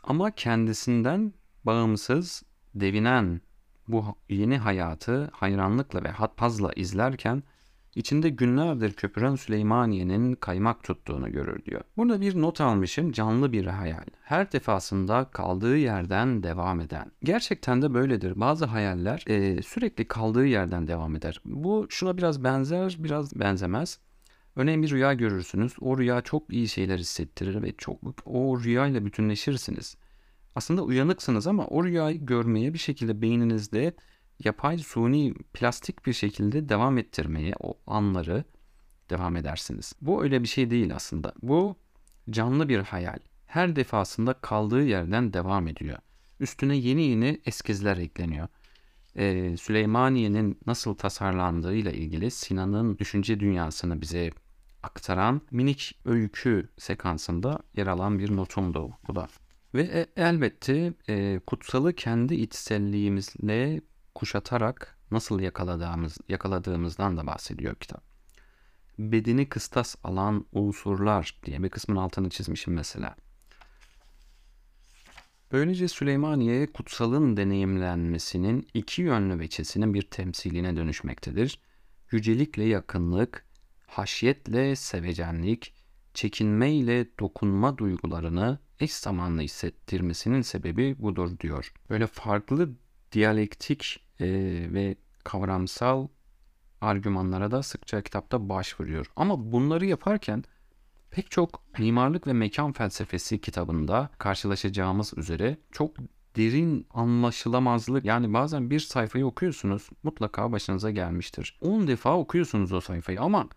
ama 0.02 0.31
kendisinden 0.31 1.33
bağımsız 1.64 2.43
devinen 2.75 3.40
bu 3.88 4.05
yeni 4.29 4.59
hayatı 4.59 5.31
hayranlıkla 5.33 6.05
ve 6.05 6.09
hatpazla 6.09 6.73
izlerken 6.73 7.43
içinde 7.95 8.29
günlerdir 8.29 8.93
köpüren 8.93 9.35
Süleymaniye'nin 9.35 10.35
kaymak 10.35 10.83
tuttuğunu 10.83 11.33
görür 11.33 11.64
diyor. 11.64 11.81
Burada 11.97 12.21
bir 12.21 12.40
not 12.40 12.61
almışım 12.61 13.12
canlı 13.12 13.52
bir 13.52 13.67
hayal. 13.67 14.07
Her 14.23 14.52
defasında 14.52 15.25
kaldığı 15.25 15.76
yerden 15.76 16.43
devam 16.43 16.81
eden. 16.81 17.12
Gerçekten 17.23 17.83
de 17.83 17.95
böyledir. 17.95 18.40
Bazı 18.40 18.64
hayaller 18.64 19.25
e, 19.26 19.62
sürekli 19.62 20.09
kaldığı 20.09 20.47
yerden 20.47 20.87
devam 20.87 21.17
eder. 21.17 21.40
Bu 21.45 21.87
şuna 21.88 22.17
biraz 22.17 22.45
benzer 22.45 22.97
biraz 22.99 23.40
benzemez. 23.40 23.99
Örneğin 24.57 24.83
bir 24.83 24.90
rüya 24.90 25.14
görürsünüz. 25.14 25.76
O 25.80 25.99
rüya 25.99 26.21
çok 26.21 26.52
iyi 26.52 26.69
şeyler 26.69 26.99
hissettirir 26.99 27.62
ve 27.62 27.73
çok 27.78 27.99
o 28.26 28.61
rüyayla 28.61 29.04
bütünleşirsiniz. 29.04 29.97
Aslında 30.54 30.83
uyanıksınız 30.83 31.47
ama 31.47 31.66
o 31.66 31.85
rüyayı 31.85 32.26
görmeye 32.26 32.75
bir 32.75 32.78
şekilde 32.78 33.23
beyninizde 33.23 33.95
yapay, 34.45 34.78
suni, 34.78 35.35
plastik 35.35 36.07
bir 36.07 36.12
şekilde 36.12 36.69
devam 36.69 36.99
ettirmeye 36.99 37.54
o 37.61 37.78
anları 37.87 38.45
devam 39.11 39.37
edersiniz. 39.37 39.92
Bu 40.00 40.23
öyle 40.23 40.42
bir 40.42 40.49
şey 40.49 40.71
değil 40.71 40.95
aslında. 40.95 41.35
Bu 41.42 41.76
canlı 42.30 42.69
bir 42.69 42.78
hayal. 42.78 43.19
Her 43.47 43.76
defasında 43.76 44.33
kaldığı 44.33 44.83
yerden 44.85 45.33
devam 45.33 45.69
ediyor. 45.69 45.99
Üstüne 46.40 46.76
yeni 46.76 47.02
yeni 47.02 47.40
eskizler 47.47 47.97
ekleniyor. 47.97 48.49
Ee, 49.17 49.57
Süleymaniye'nin 49.57 50.59
nasıl 50.67 50.95
tasarlandığıyla 50.95 51.90
ilgili 51.90 52.31
Sinan'ın 52.31 52.99
düşünce 52.99 53.40
dünyasını 53.40 54.00
bize 54.00 54.31
aktaran 54.83 55.40
minik 55.50 55.99
öykü 56.05 56.69
sekansında 56.79 57.59
yer 57.76 57.87
alan 57.87 58.19
bir 58.19 58.37
notumdu 58.37 58.90
bu 59.09 59.17
da. 59.17 59.29
Ve 59.75 59.83
e, 59.83 60.07
elbette 60.17 60.95
e, 61.09 61.40
kutsalı 61.47 61.93
kendi 61.93 62.35
içselliğimizle 62.35 63.81
kuşatarak 64.14 64.99
nasıl 65.11 65.40
yakaladığımız, 65.40 66.19
yakaladığımızdan 66.29 67.17
da 67.17 67.26
bahsediyor 67.26 67.75
kitap. 67.75 68.02
Bedeni 68.99 69.49
kıstas 69.49 69.97
alan 70.05 70.47
unsurlar 70.52 71.40
diye 71.45 71.62
bir 71.62 71.69
kısmın 71.69 71.97
altını 71.97 72.31
çizmişim 72.31 72.75
mesela. 72.75 73.17
Böylece 75.52 75.88
Süleymaniye 75.88 76.66
kutsalın 76.73 77.37
deneyimlenmesinin 77.37 78.69
iki 78.75 79.02
yönlü 79.02 79.38
veçesinin 79.38 79.95
bir 79.95 80.02
temsiline 80.02 80.76
dönüşmektedir. 80.76 81.61
Yücelikle 82.11 82.64
yakınlık, 82.64 83.47
haşyetle 83.87 84.76
sevecenlik, 84.76 85.75
çekinme 86.14 86.73
ile 86.73 87.07
dokunma 87.19 87.78
duygularını 87.78 88.59
eş 88.80 88.92
zamanlı 88.92 89.40
hissettirmesinin 89.40 90.42
sebebi 90.42 90.97
budur 90.99 91.38
diyor. 91.38 91.73
Böyle 91.90 92.07
farklı 92.07 92.71
diyalektik 93.12 94.07
e, 94.21 94.26
ve 94.73 94.97
kavramsal 95.25 96.09
argümanlara 96.80 97.50
da 97.50 97.62
sıkça 97.62 98.02
kitapta 98.02 98.49
başvuruyor. 98.49 99.07
Ama 99.16 99.52
bunları 99.52 99.87
yaparken 99.87 100.45
pek 101.11 101.31
çok 101.31 101.79
mimarlık 101.79 102.26
ve 102.26 102.33
mekan 102.33 102.73
felsefesi 102.73 103.40
kitabında 103.40 104.11
karşılaşacağımız 104.19 105.12
üzere 105.17 105.57
çok 105.73 105.97
derin 106.37 106.87
anlaşılamazlık 106.90 108.05
yani 108.05 108.33
bazen 108.33 108.71
bir 108.71 108.81
sayfayı 108.81 109.26
okuyorsunuz 109.26 109.88
mutlaka 110.02 110.52
başınıza 110.52 110.90
gelmiştir. 110.90 111.59
10 111.61 111.87
defa 111.87 112.17
okuyorsunuz 112.19 112.73
o 112.73 112.81
sayfayı 112.81 113.21
ama 113.21 113.49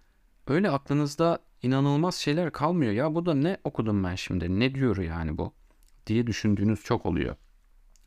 öyle 0.48 0.69
aklınızda 0.69 1.39
inanılmaz 1.63 2.15
şeyler 2.15 2.51
kalmıyor. 2.51 2.91
Ya 2.91 3.15
bu 3.15 3.25
da 3.25 3.33
ne 3.33 3.57
okudum 3.63 4.03
ben 4.03 4.15
şimdi 4.15 4.60
ne 4.60 4.75
diyor 4.75 4.98
yani 4.98 5.38
bu 5.38 5.53
diye 6.07 6.27
düşündüğünüz 6.27 6.83
çok 6.83 7.05
oluyor. 7.05 7.36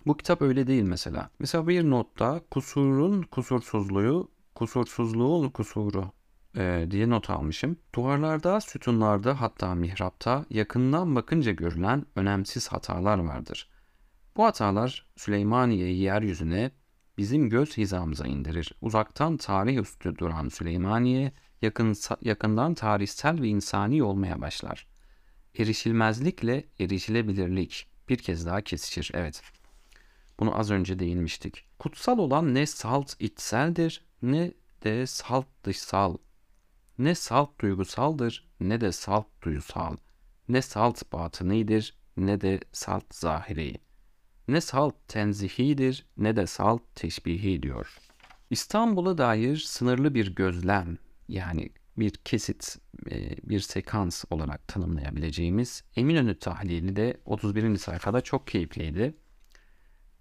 Bu 0.07 0.17
kitap 0.17 0.43
öyle 0.43 0.67
değil 0.67 0.83
mesela. 0.83 1.31
Mesela 1.39 1.69
bir 1.69 1.91
notta 1.91 2.41
kusurun 2.51 3.23
kusursuzluğu, 3.23 4.31
kusursuzluğun 4.55 5.49
kusuru 5.49 6.11
e, 6.57 6.87
diye 6.91 7.11
not 7.11 7.31
almışım. 7.31 7.77
Duvarlarda, 7.95 8.61
sütunlarda 8.61 9.41
hatta 9.41 9.75
mihrapta 9.75 10.45
yakından 10.51 11.17
bakınca 11.17 11.53
görülen 11.53 12.07
önemsiz 12.17 12.69
hatalar 12.69 13.19
vardır. 13.19 13.69
Bu 14.37 14.45
hatalar 14.45 15.07
Süleymaniye'yi 15.17 15.99
yeryüzüne 15.99 16.71
bizim 17.19 17.51
göz 17.51 17.77
hizamıza 17.77 18.27
indirir. 18.27 18.73
Uzaktan 18.81 19.37
tarih 19.37 19.79
üstü 19.79 20.19
duran 20.19 20.49
Süleymaniye 20.49 21.33
yakın, 21.63 21.97
yakından 22.23 22.75
tarihsel 22.75 23.43
ve 23.43 23.49
insani 23.49 24.03
olmaya 24.03 24.41
başlar. 24.41 24.87
Erişilmezlikle 25.59 26.65
erişilebilirlik 26.81 27.87
bir 28.09 28.19
kez 28.19 28.47
daha 28.47 28.61
kesişir. 28.61 29.11
Evet. 29.15 29.43
Bunu 30.41 30.59
az 30.59 30.71
önce 30.71 30.99
değinmiştik. 30.99 31.65
Kutsal 31.79 32.19
olan 32.19 32.55
ne 32.55 32.67
salt 32.67 33.21
içseldir 33.21 34.05
ne 34.23 34.53
de 34.85 35.07
salt 35.07 35.47
dışsal. 35.65 36.17
Ne 36.99 37.15
salt 37.15 37.61
duygusaldır 37.61 38.49
ne 38.61 38.81
de 38.81 38.93
salt 38.93 39.27
duysal. 39.43 39.97
Ne 40.49 40.63
salt 40.63 41.13
batınidir 41.13 41.95
ne 42.17 42.41
de 42.41 42.61
salt 42.73 43.15
zahiri. 43.15 43.75
Ne 44.49 44.61
salt 44.61 44.95
tenzihidir 45.09 46.07
ne 46.17 46.37
de 46.37 46.47
salt 46.47 46.83
teşbihi 46.95 47.63
diyor. 47.63 47.99
İstanbul'a 48.51 49.19
dair 49.19 49.57
sınırlı 49.57 50.15
bir 50.15 50.35
gözlem 50.35 50.99
yani 51.29 51.71
bir 51.97 52.11
kesit, 52.11 52.79
e, 53.11 53.37
bir 53.43 53.61
sekans 53.61 54.25
olarak 54.31 54.69
tanımlayabileceğimiz 54.69 55.85
Eminönü 55.97 56.39
tahlili 56.39 56.97
de 56.97 57.21
31. 57.25 57.77
sayfada 57.77 58.21
çok 58.21 58.47
keyifliydi. 58.47 59.15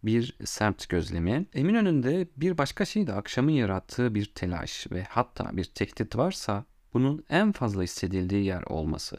Bir 0.05 0.38
semt 0.45 0.89
gözlemi. 0.89 1.45
Eminönü'nde 1.53 2.27
bir 2.38 2.57
başka 2.57 2.85
şey 2.85 3.07
de 3.07 3.13
akşamın 3.13 3.51
yarattığı 3.51 4.15
bir 4.15 4.25
telaş 4.25 4.88
ve 4.91 5.03
hatta 5.03 5.57
bir 5.57 5.63
tehdit 5.63 6.15
varsa 6.15 6.65
bunun 6.93 7.25
en 7.29 7.51
fazla 7.51 7.83
hissedildiği 7.83 8.45
yer 8.45 8.62
olması. 8.62 9.17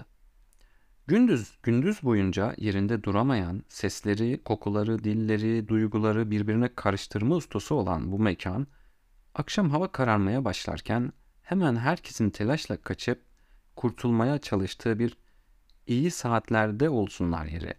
Gündüz, 1.06 1.58
gündüz 1.62 2.02
boyunca 2.02 2.54
yerinde 2.58 3.02
duramayan, 3.02 3.62
sesleri, 3.68 4.42
kokuları, 4.44 5.04
dilleri, 5.04 5.68
duyguları 5.68 6.30
birbirine 6.30 6.74
karıştırma 6.74 7.36
ustası 7.36 7.74
olan 7.74 8.12
bu 8.12 8.18
mekan, 8.18 8.66
akşam 9.34 9.70
hava 9.70 9.92
kararmaya 9.92 10.44
başlarken 10.44 11.12
hemen 11.42 11.76
herkesin 11.76 12.30
telaşla 12.30 12.76
kaçıp 12.76 13.22
kurtulmaya 13.76 14.38
çalıştığı 14.38 14.98
bir 14.98 15.16
iyi 15.86 16.10
saatlerde 16.10 16.90
olsunlar 16.90 17.46
yeri. 17.46 17.74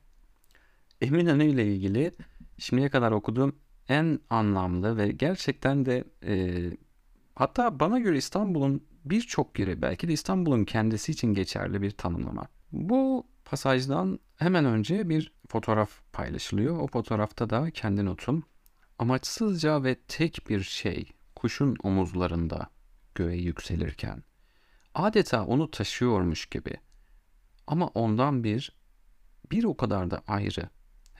Eminönü 1.02 1.46
ile 1.46 1.74
ilgili 1.74 2.12
şimdiye 2.58 2.90
kadar 2.90 3.12
okuduğum 3.12 3.56
en 3.90 4.20
anlamlı 4.30 4.98
ve 4.98 5.12
gerçekten 5.12 5.86
de 5.86 6.04
e, 6.24 6.64
hatta 7.36 7.80
bana 7.80 8.00
göre 8.00 8.18
İstanbul'un 8.18 8.88
birçok 9.06 9.60
yeri 9.60 9.82
belki 9.82 10.08
de 10.08 10.14
İstanbul'un 10.14 10.66
kendisi 10.66 11.12
için 11.12 11.34
geçerli 11.34 11.82
bir 11.82 11.92
tanımlama. 11.92 12.48
Bu 12.72 13.28
pasajdan 13.46 14.20
hemen 14.36 14.66
önce 14.66 15.10
bir 15.10 15.34
fotoğraf 15.48 15.90
paylaşılıyor. 16.14 16.80
O 16.80 16.88
fotoğrafta 16.88 17.50
da 17.50 17.72
kendi 17.72 18.06
notum. 18.06 18.44
Amaçsızca 19.00 19.84
ve 19.84 19.96
tek 19.96 20.50
bir 20.50 20.62
şey 20.62 21.12
kuşun 21.36 21.76
omuzlarında 21.84 22.70
göğe 23.16 23.38
yükselirken. 23.38 24.24
Adeta 24.96 25.46
onu 25.46 25.72
taşıyormuş 25.72 26.46
gibi. 26.46 26.74
Ama 27.68 27.88
ondan 27.88 28.44
bir, 28.44 28.76
bir 29.52 29.64
o 29.64 29.78
kadar 29.78 30.12
da 30.12 30.22
ayrı 30.28 30.70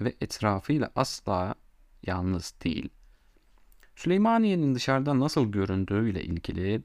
ve 0.02 0.16
etrafıyla 0.22 0.92
asla 0.96 1.56
yalnız 2.04 2.54
değil. 2.64 2.90
Süleymaniye'nin 3.96 4.76
dışarıdan 4.76 5.20
nasıl 5.20 5.52
göründüğüyle 5.52 6.24
ilgili 6.24 6.84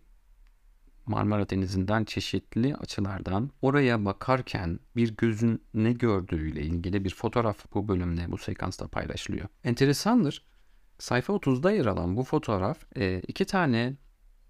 Marmara 1.06 1.50
Denizi'nden 1.50 2.04
çeşitli 2.04 2.76
açılardan 2.76 3.50
oraya 3.62 4.04
bakarken 4.04 4.80
bir 4.96 5.16
gözün 5.16 5.62
ne 5.74 5.92
gördüğüyle 5.92 6.62
ilgili 6.62 7.04
bir 7.04 7.14
fotoğraf 7.14 7.74
bu 7.74 7.88
bölümde, 7.88 8.32
bu 8.32 8.38
sekansta 8.38 8.88
paylaşılıyor. 8.88 9.48
Enteresandır. 9.64 10.44
Sayfa 10.98 11.32
30'da 11.32 11.72
yer 11.72 11.86
alan 11.86 12.16
bu 12.16 12.24
fotoğraf 12.24 12.96
e, 12.96 13.20
iki 13.28 13.44
tane 13.44 13.96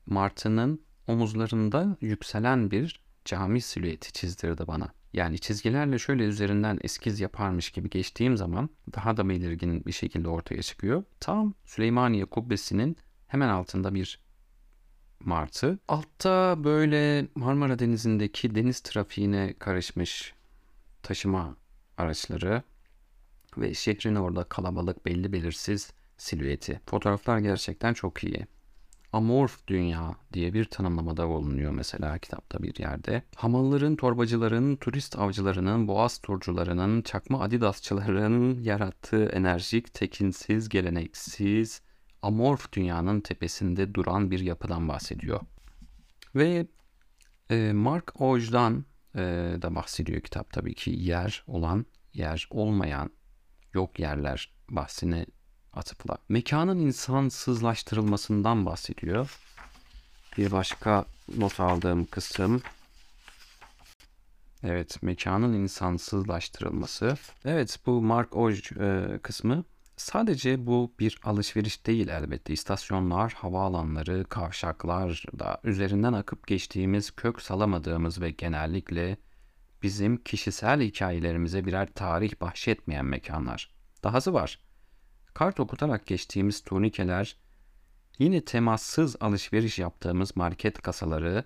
martının 0.07 0.83
omuzlarında 1.07 1.97
yükselen 2.01 2.71
bir 2.71 3.03
cami 3.25 3.61
silüeti 3.61 4.13
çizdirdi 4.13 4.67
bana. 4.67 4.93
Yani 5.13 5.39
çizgilerle 5.39 5.99
şöyle 5.99 6.25
üzerinden 6.25 6.79
eskiz 6.83 7.21
yaparmış 7.21 7.71
gibi 7.71 7.91
geçtiğim 7.91 8.37
zaman 8.37 8.71
daha 8.95 9.17
da 9.17 9.29
belirgin 9.29 9.85
bir 9.85 9.93
şekilde 9.93 10.29
ortaya 10.29 10.63
çıkıyor. 10.63 11.05
Tam 11.21 11.55
Süleymaniye 11.65 12.25
kubbesinin 12.25 12.97
hemen 13.29 13.49
altında 13.49 13.95
bir 13.95 14.21
martı. 15.21 15.79
Altta 15.89 16.57
böyle 16.65 17.27
Marmara 17.35 17.79
Denizi'ndeki 17.79 18.55
deniz 18.55 18.81
trafiğine 18.81 19.55
karışmış 19.59 20.35
taşıma 21.03 21.57
araçları 21.99 22.63
ve 23.59 23.75
şehrin 23.75 24.15
orada 24.15 24.45
kalabalık 24.45 25.07
belli 25.07 25.33
belirsiz 25.33 25.93
silüeti. 26.17 26.81
Fotoğraflar 26.87 27.39
gerçekten 27.39 27.95
çok 27.95 28.25
iyi 28.25 28.47
amorf 29.13 29.67
dünya 29.67 30.15
diye 30.33 30.55
bir 30.55 30.65
tanımlamada 30.65 31.29
bulunuyor 31.29 31.73
mesela 31.73 32.19
kitapta 32.19 32.63
bir 32.63 32.79
yerde. 32.79 33.23
Hamalların, 33.37 33.97
torbacıların, 33.97 34.77
turist 34.77 35.19
avcılarının, 35.19 35.89
boğaz 35.89 36.19
turcularının, 36.19 37.03
çakma 37.03 37.41
adidasçıların 37.41 38.63
yarattığı 38.63 39.25
enerjik, 39.25 39.95
tekinsiz, 39.95 40.69
geleneksiz, 40.69 41.83
amorf 42.23 42.73
dünyanın 42.73 43.21
tepesinde 43.21 43.95
duran 43.95 44.31
bir 44.31 44.41
yapıdan 44.41 44.89
bahsediyor. 44.89 45.41
Ve 46.35 46.67
e, 47.51 47.73
Mark 47.73 48.21
Oj'dan 48.21 48.85
e, 49.15 49.21
da 49.63 49.75
bahsediyor 49.75 50.21
kitap 50.21 50.53
tabii 50.53 50.75
ki 50.75 50.91
yer 50.91 51.45
olan, 51.47 51.87
yer 52.15 52.49
olmayan, 52.51 53.11
yok 53.75 53.99
yerler 53.99 54.53
bahsine 54.71 55.27
atıfla. 55.75 56.19
Mekanın 56.29 56.79
insansızlaştırılmasından 56.79 58.67
bahsediyor. 58.67 59.39
Bir 60.39 60.53
başka 60.53 61.05
not 61.37 61.61
aldığım 61.61 62.05
kısım 62.05 62.63
Evet, 64.65 65.03
mekanın 65.03 65.53
insansızlaştırılması. 65.53 67.17
Evet, 67.45 67.79
bu 67.87 68.03
Mark 68.03 68.37
Oj 68.37 68.73
e, 68.73 69.19
kısmı 69.23 69.65
sadece 69.97 70.67
bu 70.67 70.93
bir 70.99 71.21
alışveriş 71.25 71.87
değil 71.87 72.09
elbette. 72.09 72.53
İstasyonlar, 72.53 73.33
havaalanları, 73.33 74.25
kavşaklar 74.25 75.25
da 75.39 75.61
üzerinden 75.65 76.13
akıp 76.13 76.47
geçtiğimiz, 76.47 77.11
kök 77.11 77.43
salamadığımız 77.43 78.21
ve 78.21 78.31
genellikle 78.31 79.17
bizim 79.83 80.17
kişisel 80.17 80.81
hikayelerimize 80.81 81.65
birer 81.65 81.89
tarih 81.95 82.41
bahşetmeyen 82.41 83.05
mekanlar. 83.05 83.71
Dahası 84.05 84.35
var. 84.35 84.59
Kart 85.35 85.61
okutarak 85.61 86.07
geçtiğimiz 86.07 86.61
turnikeler, 86.61 87.37
yine 88.19 88.45
temassız 88.45 89.17
alışveriş 89.21 89.79
yaptığımız 89.79 90.37
market 90.37 90.83
kasaları, 90.83 91.45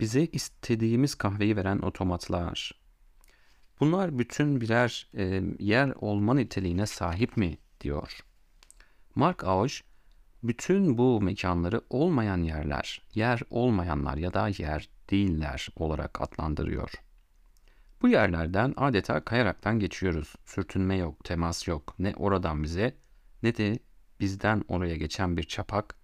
bize 0.00 0.24
istediğimiz 0.24 1.14
kahveyi 1.14 1.56
veren 1.56 1.78
otomatlar. 1.78 2.82
Bunlar 3.80 4.18
bütün 4.18 4.60
birer 4.60 5.08
e, 5.14 5.42
yer 5.58 5.92
olma 6.00 6.34
niteliğine 6.34 6.86
sahip 6.86 7.36
mi 7.36 7.58
diyor. 7.80 8.20
Mark 9.14 9.44
Ausch, 9.44 9.82
bütün 10.42 10.98
bu 10.98 11.20
mekanları 11.20 11.80
olmayan 11.90 12.42
yerler, 12.42 13.02
yer 13.14 13.40
olmayanlar 13.50 14.16
ya 14.16 14.34
da 14.34 14.48
yer 14.48 14.88
değiller 15.10 15.68
olarak 15.76 16.20
adlandırıyor. 16.20 16.90
Bu 18.02 18.08
yerlerden 18.08 18.74
adeta 18.76 19.24
kayaraktan 19.24 19.78
geçiyoruz. 19.78 20.34
Sürtünme 20.44 20.96
yok, 20.96 21.24
temas 21.24 21.68
yok. 21.68 21.94
Ne 21.98 22.14
oradan 22.16 22.62
bize 22.62 22.94
ne 23.42 23.56
de 23.56 23.78
bizden 24.20 24.64
oraya 24.68 24.96
geçen 24.96 25.36
bir 25.36 25.42
çapak, 25.42 25.94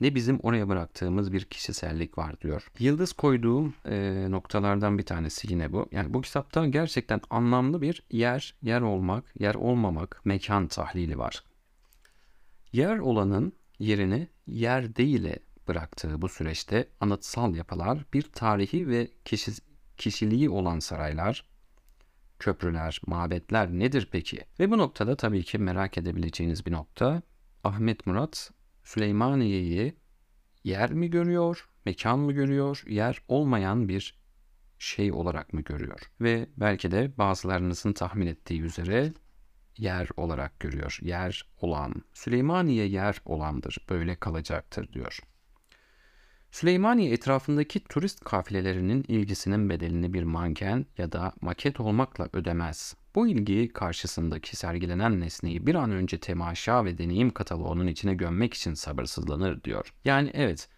ne 0.00 0.14
bizim 0.14 0.40
oraya 0.40 0.68
bıraktığımız 0.68 1.32
bir 1.32 1.44
kişisellik 1.44 2.18
var 2.18 2.40
diyor. 2.40 2.70
Yıldız 2.78 3.12
koyduğum 3.12 3.74
e, 3.86 4.26
noktalardan 4.30 4.98
bir 4.98 5.02
tanesi 5.02 5.52
yine 5.52 5.72
bu. 5.72 5.88
Yani 5.92 6.14
bu 6.14 6.20
kitapta 6.20 6.66
gerçekten 6.66 7.20
anlamlı 7.30 7.82
bir 7.82 8.02
yer, 8.10 8.54
yer 8.62 8.80
olmak, 8.80 9.40
yer 9.40 9.54
olmamak, 9.54 10.20
mekan 10.24 10.66
tahlili 10.66 11.18
var. 11.18 11.44
Yer 12.72 12.98
olanın 12.98 13.52
yerini 13.78 14.28
yer 14.46 14.96
değile 14.96 15.38
bıraktığı 15.68 16.22
bu 16.22 16.28
süreçte 16.28 16.88
anıtsal 17.00 17.54
yapılar, 17.54 18.04
bir 18.12 18.22
tarihi 18.22 18.88
ve 18.88 19.10
kişi, 19.24 19.52
kişiliği 19.96 20.50
olan 20.50 20.78
saraylar, 20.78 21.44
köprüler, 22.38 23.00
mabetler 23.06 23.70
nedir 23.70 24.08
peki? 24.12 24.44
Ve 24.60 24.70
bu 24.70 24.78
noktada 24.78 25.16
tabii 25.16 25.42
ki 25.42 25.58
merak 25.58 25.98
edebileceğiniz 25.98 26.66
bir 26.66 26.72
nokta 26.72 27.22
Ahmet 27.64 28.06
Murat 28.06 28.50
Süleymaniye'yi 28.84 29.96
yer 30.64 30.92
mi 30.92 31.10
görüyor, 31.10 31.68
mekan 31.84 32.18
mı 32.18 32.32
görüyor, 32.32 32.84
yer 32.86 33.18
olmayan 33.28 33.88
bir 33.88 34.18
şey 34.78 35.12
olarak 35.12 35.52
mı 35.52 35.60
görüyor? 35.60 36.10
Ve 36.20 36.48
belki 36.56 36.90
de 36.90 37.18
bazılarınızın 37.18 37.92
tahmin 37.92 38.26
ettiği 38.26 38.62
üzere 38.62 39.12
yer 39.78 40.08
olarak 40.16 40.60
görüyor. 40.60 40.98
Yer 41.02 41.46
olan. 41.60 41.94
Süleymaniye 42.12 42.86
yer 42.86 43.20
olandır. 43.24 43.78
Böyle 43.90 44.16
kalacaktır 44.16 44.92
diyor. 44.92 45.18
Süleymaniye 46.54 47.12
etrafındaki 47.12 47.80
turist 47.80 48.24
kafilelerinin 48.24 49.04
ilgisinin 49.08 49.70
bedelini 49.70 50.12
bir 50.12 50.22
manken 50.22 50.86
ya 50.98 51.12
da 51.12 51.32
maket 51.40 51.80
olmakla 51.80 52.28
ödemez. 52.32 52.96
Bu 53.14 53.28
ilgi 53.28 53.72
karşısındaki 53.72 54.56
sergilenen 54.56 55.20
nesneyi 55.20 55.66
bir 55.66 55.74
an 55.74 55.90
önce 55.90 56.18
temaşa 56.18 56.84
ve 56.84 56.98
deneyim 56.98 57.30
kataloğunun 57.30 57.86
içine 57.86 58.14
gömmek 58.14 58.54
için 58.54 58.74
sabırsızlanır 58.74 59.64
diyor. 59.64 59.94
Yani 60.04 60.30
evet 60.34 60.68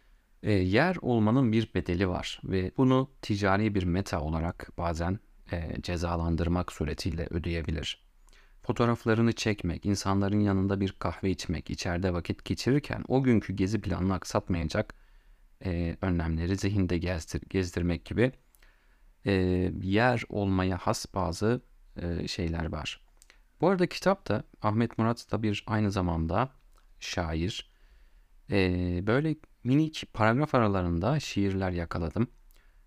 e, 0.42 0.52
yer 0.52 0.96
olmanın 1.02 1.52
bir 1.52 1.74
bedeli 1.74 2.08
var 2.08 2.40
ve 2.44 2.72
bunu 2.76 3.10
ticari 3.22 3.74
bir 3.74 3.84
meta 3.84 4.20
olarak 4.20 4.70
bazen 4.78 5.18
e, 5.52 5.82
cezalandırmak 5.82 6.72
suretiyle 6.72 7.26
ödeyebilir. 7.30 8.04
Fotoğraflarını 8.62 9.32
çekmek, 9.32 9.86
insanların 9.86 10.40
yanında 10.40 10.80
bir 10.80 10.92
kahve 10.92 11.30
içmek, 11.30 11.70
içeride 11.70 12.12
vakit 12.12 12.44
geçirirken 12.44 13.04
o 13.08 13.22
günkü 13.22 13.52
gezi 13.52 13.80
planını 13.80 14.14
aksatmayacak 14.14 15.05
e, 15.64 15.96
önlemleri 16.02 16.56
zihinde 16.56 16.98
gezdir, 16.98 17.42
gezdirmek 17.50 18.04
gibi 18.04 18.32
e, 19.26 19.32
yer 19.82 20.24
olmaya 20.28 20.78
has 20.78 21.06
bazı 21.14 21.60
e, 21.96 22.28
şeyler 22.28 22.72
var. 22.72 23.00
Bu 23.60 23.68
arada 23.68 23.86
kitap 23.86 24.28
da 24.28 24.44
Ahmet 24.62 24.98
Murat 24.98 25.32
da 25.32 25.42
bir 25.42 25.64
aynı 25.66 25.90
zamanda 25.90 26.50
şair. 27.00 27.70
E, 28.50 28.58
böyle 29.06 29.36
minik 29.64 30.04
paragraf 30.12 30.54
aralarında 30.54 31.20
şiirler 31.20 31.70
yakaladım. 31.70 32.28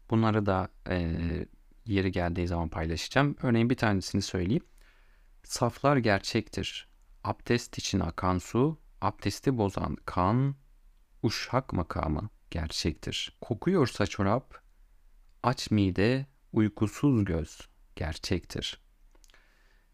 Bunları 0.09 0.45
da 0.45 0.69
e, 0.89 1.15
yeri 1.85 2.11
geldiği 2.11 2.47
zaman 2.47 2.69
paylaşacağım. 2.69 3.35
Örneğin 3.41 3.69
bir 3.69 3.77
tanesini 3.77 4.21
söyleyeyim. 4.21 4.65
Saflar 5.43 5.97
gerçektir. 5.97 6.89
Abdest 7.23 7.77
için 7.77 7.99
akan 7.99 8.37
su, 8.37 8.79
abdesti 9.01 9.57
bozan 9.57 9.97
kan, 10.05 10.55
uşak 11.23 11.73
makamı 11.73 12.29
gerçektir. 12.51 13.37
Kokuyorsa 13.41 14.07
çorap, 14.07 14.61
aç 15.43 15.71
mide, 15.71 16.25
uykusuz 16.53 17.25
göz 17.25 17.59
gerçektir. 17.95 18.81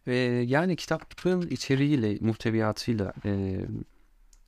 Ve 0.08 0.16
yani 0.48 0.76
kitabın 0.76 1.48
içeriğiyle, 1.48 2.18
muhteviyatıyla, 2.22 3.14
e, 3.26 3.60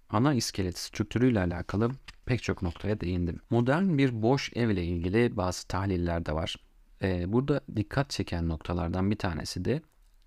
ana 0.10 0.34
iskelet 0.34 0.78
strüktürüyle 0.78 1.40
alakalı 1.40 1.92
pek 2.26 2.44
çok 2.44 2.62
noktaya 2.62 3.02
değindim. 3.02 3.40
Modern 3.50 3.98
bir 3.98 4.22
boş 4.22 4.52
evle 4.56 4.84
ilgili 4.84 5.38
bazı 5.38 5.68
tahliller 5.68 6.26
de 6.26 6.34
var. 6.34 6.56
E, 7.02 7.34
burada 7.34 7.62
dikkat 7.76 8.10
çeken 8.10 8.50
noktalardan 8.50 9.12
bir 9.12 9.16
tanesi 9.16 9.66
de 9.66 9.82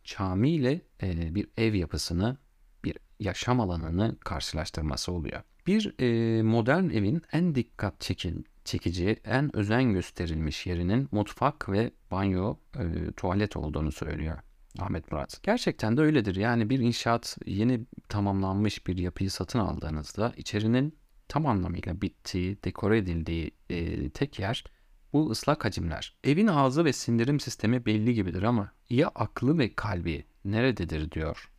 cami 0.05 0.51
ile 0.51 0.81
e, 1.03 1.35
bir 1.35 1.49
ev 1.57 1.75
yapısını, 1.75 2.37
bir 2.85 2.97
yaşam 3.21 3.61
alanını 3.61 4.17
karşılaştırması 4.21 5.13
oluyor. 5.13 5.43
Bir 5.67 5.95
e, 6.01 6.43
modern 6.43 6.91
evin 6.91 7.23
en 7.33 7.55
dikkat 7.55 8.01
çekin, 8.01 8.45
çekici, 8.65 9.17
en 9.25 9.57
özen 9.57 9.93
gösterilmiş 9.93 10.67
yerinin 10.67 11.09
mutfak 11.13 11.69
ve 11.69 11.91
banyo, 12.11 12.57
e, 12.79 13.13
tuvalet 13.13 13.57
olduğunu 13.57 13.93
söylüyor 13.93 14.39
Ahmet 14.79 15.13
Murat. 15.13 15.41
Gerçekten 15.43 15.97
de 15.97 16.01
öyledir. 16.01 16.37
Yani 16.37 16.71
bir 16.71 16.79
inşaat 16.79 17.39
yeni 17.47 17.81
tamamlanmış 18.09 18.87
bir 18.87 18.99
yapıyı 18.99 19.31
satın 19.31 19.59
aldığınızda 19.59 20.33
içerinin 20.37 20.99
tam 21.29 21.47
anlamıyla 21.47 22.01
bittiği, 22.01 22.59
dekore 22.65 22.99
edildiği 22.99 23.51
e, 23.71 24.11
tek 24.11 24.39
yer 24.39 24.65
bu 25.13 25.31
ıslak 25.31 25.65
hacimler. 25.65 26.17
Evin 26.25 26.47
ağzı 26.47 26.85
ve 26.85 26.93
sindirim 26.93 27.41
sistemi 27.41 27.87
belli 27.87 28.15
gibidir 28.15 28.43
ama 28.43 28.73
ya 28.91 29.09
aklı 29.09 29.59
ve 29.59 29.75
kalbi 29.75 30.25
nerededir 30.45 31.11
diyor. 31.11 31.51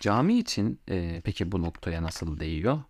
Cami 0.00 0.38
için 0.38 0.80
e, 0.88 1.20
peki 1.24 1.52
bu 1.52 1.62
noktaya 1.62 2.02
nasıl 2.02 2.40
değiyor? 2.40 2.82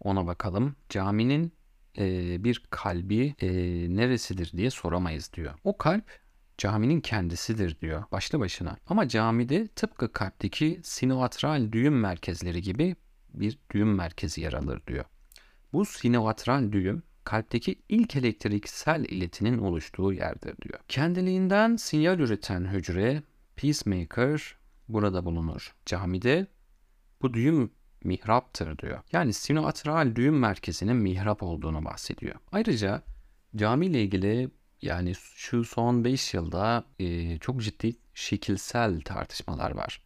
Ona 0.00 0.26
bakalım. 0.26 0.76
Caminin 0.88 1.52
e, 1.98 2.44
bir 2.44 2.62
kalbi 2.70 3.34
e, 3.40 3.48
neresidir 3.96 4.52
diye 4.52 4.70
soramayız 4.70 5.32
diyor. 5.32 5.54
O 5.64 5.78
kalp 5.78 6.04
caminin 6.58 7.00
kendisidir 7.00 7.80
diyor 7.80 8.04
başlı 8.12 8.40
başına. 8.40 8.76
Ama 8.86 9.08
camide 9.08 9.68
tıpkı 9.68 10.12
kalpteki 10.12 10.80
sinoatral 10.82 11.72
düğüm 11.72 12.00
merkezleri 12.00 12.62
gibi 12.62 12.96
bir 13.34 13.58
düğüm 13.70 13.94
merkezi 13.94 14.40
yer 14.40 14.52
alır 14.52 14.82
diyor. 14.86 15.04
Bu 15.72 15.84
sinoatral 15.84 16.72
düğüm 16.72 17.02
kalpteki 17.24 17.82
ilk 17.88 18.16
elektriksel 18.16 19.04
iletinin 19.04 19.58
oluştuğu 19.58 20.12
yerdir 20.12 20.54
diyor. 20.62 20.80
Kendiliğinden 20.88 21.76
sinyal 21.76 22.18
üreten 22.18 22.72
hücre, 22.72 23.22
pacemaker 23.56 24.56
burada 24.88 25.24
bulunur. 25.24 25.74
Camide 25.86 26.46
bu 27.22 27.34
düğüm 27.34 27.70
mihraptır 28.04 28.78
diyor. 28.78 29.00
Yani 29.12 29.32
sinoatral 29.32 30.14
düğüm 30.14 30.38
merkezinin 30.38 30.96
mihrap 30.96 31.42
olduğunu 31.42 31.84
bahsediyor. 31.84 32.34
Ayrıca 32.52 33.02
cami 33.56 33.86
ile 33.86 34.02
ilgili 34.02 34.50
yani 34.82 35.14
şu 35.14 35.64
son 35.64 36.04
5 36.04 36.34
yılda 36.34 36.84
e, 36.98 37.38
çok 37.38 37.62
ciddi 37.62 37.96
şekilsel 38.14 39.00
tartışmalar 39.00 39.70
var. 39.70 40.02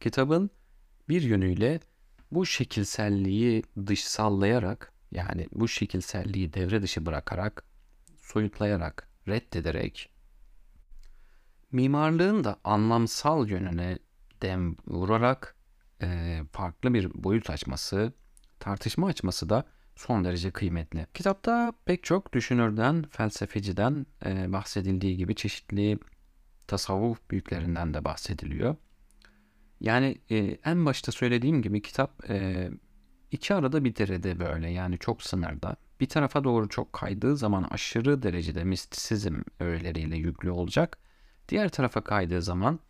Kitabın 0.00 0.50
bir 1.08 1.22
yönüyle 1.22 1.80
bu 2.30 2.46
şekilselliği 2.46 3.62
dışsallayarak 3.86 4.92
yani 5.12 5.48
bu 5.52 5.68
şekilselliği 5.68 6.52
devre 6.52 6.82
dışı 6.82 7.06
bırakarak, 7.06 7.64
soyutlayarak, 8.16 9.08
reddederek 9.28 10.11
mimarlığın 11.72 12.44
da 12.44 12.56
anlamsal 12.64 13.48
yönüne 13.48 13.98
dem 14.42 14.76
vurarak 14.86 15.56
e, 16.02 16.40
farklı 16.52 16.94
bir 16.94 17.24
boyut 17.24 17.50
açması, 17.50 18.12
tartışma 18.60 19.06
açması 19.06 19.48
da 19.48 19.64
son 19.96 20.24
derece 20.24 20.50
kıymetli. 20.50 21.06
Kitapta 21.14 21.72
pek 21.84 22.04
çok 22.04 22.32
düşünürden, 22.32 23.04
felsefeciden 23.10 24.06
e, 24.26 24.52
bahsedildiği 24.52 25.16
gibi 25.16 25.34
çeşitli 25.34 25.98
tasavvuf 26.66 27.30
büyüklerinden 27.30 27.94
de 27.94 28.04
bahsediliyor. 28.04 28.76
Yani 29.80 30.18
e, 30.30 30.36
en 30.64 30.86
başta 30.86 31.12
söylediğim 31.12 31.62
gibi 31.62 31.82
kitap 31.82 32.30
e, 32.30 32.70
iki 33.30 33.54
arada 33.54 33.84
bir 33.84 33.96
derede 33.96 34.40
böyle 34.40 34.70
yani 34.70 34.98
çok 34.98 35.22
sınırda. 35.22 35.76
Bir 36.00 36.08
tarafa 36.08 36.44
doğru 36.44 36.68
çok 36.68 36.92
kaydığı 36.92 37.36
zaman 37.36 37.62
aşırı 37.62 38.22
derecede 38.22 38.64
mistisizm 38.64 39.34
öğeleriyle 39.60 40.16
yüklü 40.16 40.50
olacak. 40.50 40.98
Diğer 41.48 41.68
tarafa 41.68 42.04
kaydığı 42.04 42.42
zaman 42.42 42.80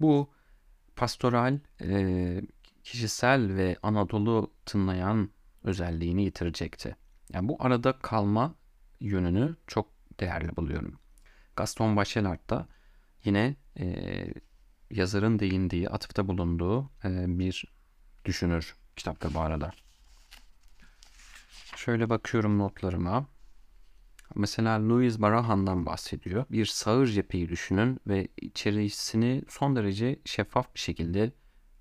bu 0.00 0.30
pastoral, 0.96 1.58
e, 1.82 2.40
kişisel 2.84 3.56
ve 3.56 3.76
Anadolu 3.82 4.52
tınlayan 4.66 5.30
özelliğini 5.64 6.24
yitirecekti. 6.24 6.96
Yani 7.32 7.48
bu 7.48 7.56
arada 7.60 7.98
kalma 7.98 8.54
yönünü 9.00 9.56
çok 9.66 9.88
değerli 10.20 10.56
buluyorum. 10.56 10.98
Gaston 11.56 11.96
Bachelard 11.96 12.50
da 12.50 12.68
yine 13.24 13.56
e, 13.78 13.86
yazarın 14.90 15.38
değindiği, 15.38 15.88
atıfta 15.88 16.28
bulunduğu 16.28 16.90
e, 17.04 17.38
bir 17.38 17.64
düşünür 18.24 18.74
kitapta 18.96 19.34
bu 19.34 19.40
arada. 19.40 19.72
Şöyle 21.76 22.10
bakıyorum 22.10 22.58
notlarıma. 22.58 23.26
Mesela 24.34 24.88
Louis 24.88 25.20
Barahan'dan 25.20 25.86
bahsediyor. 25.86 26.44
Bir 26.50 26.66
sağır 26.66 27.06
cepheyi 27.06 27.48
düşünün 27.48 28.00
ve 28.06 28.28
içerisini 28.36 29.42
son 29.48 29.76
derece 29.76 30.20
şeffaf 30.24 30.74
bir 30.74 30.80
şekilde 30.80 31.32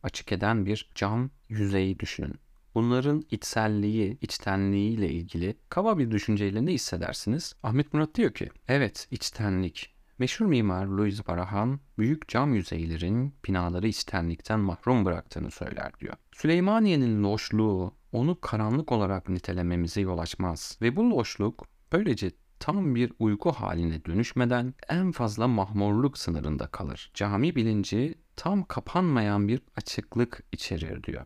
açık 0.03 0.31
eden 0.31 0.65
bir 0.65 0.89
cam 0.95 1.29
yüzeyi 1.49 1.99
düşünün. 1.99 2.35
Bunların 2.75 3.23
içselliği, 3.31 4.17
içtenliği 4.21 4.91
ile 4.91 5.09
ilgili 5.09 5.57
kaba 5.69 5.97
bir 5.97 6.11
düşünceyle 6.11 6.65
ne 6.65 6.71
hissedersiniz? 6.71 7.55
Ahmet 7.63 7.93
Murat 7.93 8.15
diyor 8.15 8.33
ki, 8.33 8.49
evet 8.67 9.07
içtenlik 9.11 9.93
Meşhur 10.19 10.45
mimar 10.45 10.85
Louis 10.85 11.27
Barahan, 11.27 11.79
büyük 11.97 12.27
cam 12.27 12.53
yüzeylerin 12.53 13.35
binaları 13.47 13.87
istenlikten 13.87 14.59
mahrum 14.59 15.05
bıraktığını 15.05 15.51
söyler 15.51 15.99
diyor. 15.99 16.13
Süleymaniye'nin 16.31 17.23
loşluğu 17.23 17.93
onu 18.11 18.41
karanlık 18.41 18.91
olarak 18.91 19.29
nitelememize 19.29 20.01
yol 20.01 20.17
açmaz 20.17 20.77
ve 20.81 20.95
bu 20.95 21.09
loşluk 21.09 21.67
böylece 21.91 22.31
tam 22.63 22.95
bir 22.95 23.11
uyku 23.19 23.51
haline 23.51 24.05
dönüşmeden 24.05 24.73
en 24.89 25.11
fazla 25.11 25.47
mahmurluk 25.47 26.17
sınırında 26.17 26.67
kalır. 26.67 27.11
Cami 27.13 27.55
bilinci 27.55 28.15
tam 28.35 28.63
kapanmayan 28.63 29.47
bir 29.47 29.61
açıklık 29.75 30.43
içerir 30.51 31.03
diyor. 31.03 31.25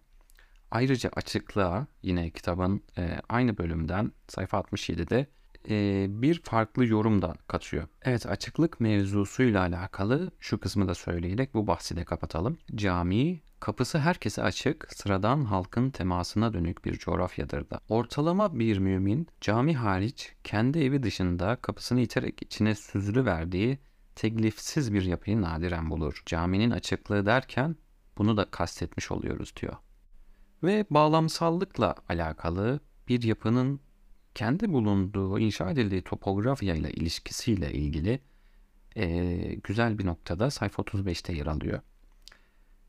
Ayrıca 0.72 1.10
açıklığa 1.16 1.88
yine 2.02 2.30
kitabın 2.30 2.84
e, 2.98 3.22
aynı 3.30 3.58
bölümden 3.58 4.12
sayfa 4.28 4.58
67'de 4.58 5.28
e, 5.70 6.06
bir 6.10 6.42
farklı 6.44 6.86
yorum 6.86 7.22
da 7.22 7.34
katıyor. 7.48 7.88
Evet 8.02 8.26
açıklık 8.26 8.80
mevzusuyla 8.80 9.62
alakalı 9.62 10.32
şu 10.40 10.60
kısmı 10.60 10.88
da 10.88 10.96
söyleyerek 10.96 11.54
bu 11.54 11.68
bahsi 11.68 11.96
de 11.96 12.06
kapatalım. 12.06 12.58
Cami 12.76 13.42
kapısı 13.60 14.00
herkese 14.00 14.44
açık, 14.44 14.88
sıradan 14.94 15.46
halkın 15.46 15.90
temasına 15.90 16.54
dönük 16.54 16.86
bir 16.86 16.98
coğrafyadır 16.98 17.70
da. 17.70 17.80
Ortalama 17.90 18.60
bir 18.60 18.78
mümin 18.78 19.28
cami 19.42 19.76
hariç 19.76 20.34
kendi 20.44 20.80
evi 20.80 21.04
dışında 21.04 21.56
kapısını 21.56 22.02
iterek 22.02 22.42
içine 22.42 22.76
süzülü 22.76 23.26
verdiği 23.26 23.80
teklifsiz 24.16 24.94
bir 24.94 25.06
yapıyı 25.06 25.42
nadiren 25.42 25.90
bulur. 25.90 26.24
Caminin 26.26 26.72
açıklığı 26.72 27.26
derken 27.26 27.76
bunu 28.18 28.38
da 28.38 28.46
kastetmiş 28.52 29.12
oluyoruz 29.12 29.54
diyor. 29.62 29.76
Ve 30.64 30.86
bağlamsallıkla 30.90 31.96
alakalı 32.10 32.80
bir 33.08 33.24
yapının 33.24 33.80
kendi 34.38 34.74
bulunduğu, 34.74 35.40
inşa 35.40 35.72
edildiği 35.72 36.02
topografya 36.02 36.76
ile 36.76 36.92
ilişkisiyle 36.92 37.72
ilgili 37.74 38.20
e, 38.96 39.06
güzel 39.64 40.00
bir 40.00 40.06
noktada 40.06 40.52
sayfa 40.52 40.84
35'te 40.84 41.34
yer 41.34 41.46
alıyor. 41.46 41.82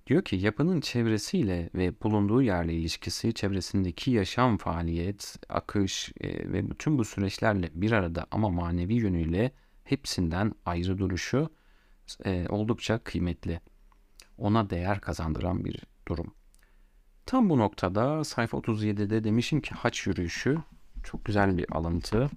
Diyor 0.07 0.23
ki 0.25 0.37
yapının 0.37 0.81
çevresiyle 0.81 1.71
ve 1.75 2.03
bulunduğu 2.03 2.43
yerle 2.43 2.75
ilişkisi, 2.75 3.35
çevresindeki 3.35 4.11
yaşam, 4.11 4.57
faaliyet, 4.57 5.37
akış 5.49 6.13
e, 6.21 6.53
ve 6.53 6.71
bütün 6.71 6.99
bu 6.99 7.05
süreçlerle 7.05 7.71
bir 7.75 7.93
arada 7.93 8.27
ama 8.31 8.49
manevi 8.49 8.95
yönüyle 8.95 9.53
hepsinden 9.85 10.53
ayrı 10.67 10.99
duruşu 10.99 11.51
e, 12.25 12.47
oldukça 12.49 12.99
kıymetli. 12.99 13.61
Ona 14.39 14.71
değer 14.71 15.01
kazandıran 15.01 15.65
bir 15.65 15.81
durum. 16.09 16.35
Tam 17.27 17.51
bu 17.51 17.59
noktada 17.59 18.25
sayfa 18.25 18.59
37'de 18.59 19.25
demişim 19.25 19.61
ki 19.61 19.75
haç 19.75 20.07
yürüyüşü 20.07 20.59
çok 21.09 21.25
güzel 21.25 21.57
bir 21.57 21.66
alıntı. 21.77 22.31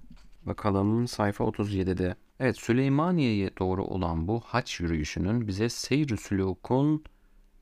Bakalım 0.46 1.08
sayfa 1.08 1.44
37'de. 1.44 2.16
Evet 2.40 2.58
Süleymaniye'ye 2.58 3.58
doğru 3.58 3.84
olan 3.84 4.28
bu 4.28 4.42
haç 4.46 4.80
yürüyüşünün 4.80 5.48
bize 5.48 5.70
seyr-i 5.70 6.18
sülukun 6.18 7.04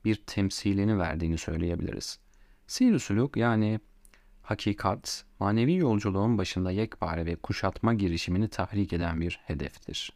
bir 0.04 0.16
temsilini 0.26 0.98
verdiğini 0.98 1.38
söyleyebiliriz. 1.38 2.18
Seyr-i 2.66 3.00
süluk 3.00 3.36
yani 3.36 3.80
hakikat, 4.42 5.24
manevi 5.38 5.74
yolculuğun 5.74 6.38
başında 6.38 6.70
yekpare 6.70 7.26
ve 7.26 7.36
kuşatma 7.36 7.94
girişimini 7.94 8.48
tahrik 8.48 8.92
eden 8.92 9.20
bir 9.20 9.40
hedeftir. 9.44 10.12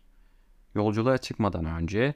Yolculuğa 0.74 1.18
çıkmadan 1.18 1.64
önce 1.64 2.14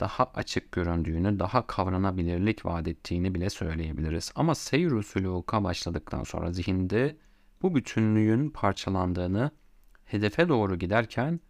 daha 0.00 0.24
açık 0.24 0.72
göründüğünü, 0.72 1.38
daha 1.38 1.66
kavranabilirlik 1.66 2.66
vaat 2.66 2.88
ettiğini 2.88 3.34
bile 3.34 3.50
söyleyebiliriz. 3.50 4.32
Ama 4.34 4.54
seyr-i 4.54 5.02
başladıktan 5.64 6.22
sonra 6.22 6.52
zihinde 6.52 7.16
bu 7.62 7.74
bütünlüğün 7.74 8.50
parçalandığını, 8.50 9.50
hedefe 10.04 10.48
doğru 10.48 10.76
giderken 10.76 11.40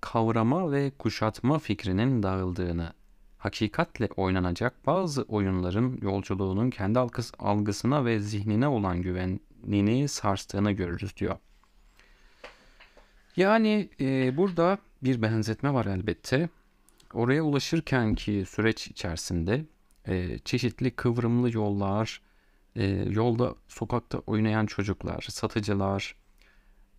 kavrama 0.00 0.72
ve 0.72 0.92
kuşatma 0.98 1.58
fikrinin 1.58 2.22
dağıldığını, 2.22 2.92
hakikatle 3.38 4.08
oynanacak 4.16 4.86
bazı 4.86 5.22
oyunların 5.22 5.98
yolculuğunun 6.02 6.70
kendi 6.70 6.98
algısına 7.38 8.04
ve 8.04 8.20
zihnine 8.20 8.68
olan 8.68 9.02
güvenliğini 9.02 10.08
sarstığını 10.08 10.72
görürüz 10.72 11.16
diyor. 11.16 11.36
Yani 13.36 13.90
e, 14.00 14.36
burada 14.36 14.78
bir 15.02 15.22
benzetme 15.22 15.74
var 15.74 15.86
elbette. 15.86 16.48
Oraya 17.14 17.42
ulaşırken 17.42 18.14
ki 18.14 18.44
süreç 18.48 18.88
içerisinde 18.88 19.64
e, 20.06 20.38
çeşitli 20.38 20.90
kıvrımlı 20.90 21.52
yollar, 21.52 22.20
e, 22.76 22.84
yolda 23.10 23.54
sokakta 23.68 24.18
oynayan 24.18 24.66
çocuklar, 24.66 25.26
satıcılar, 25.30 26.16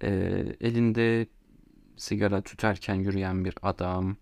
e, 0.04 0.10
elinde 0.62 1.28
sigara 1.98 2.42
tüterken 2.42 2.96
yürüyen 2.96 3.46
bir 3.46 3.56
adam, 3.62 4.16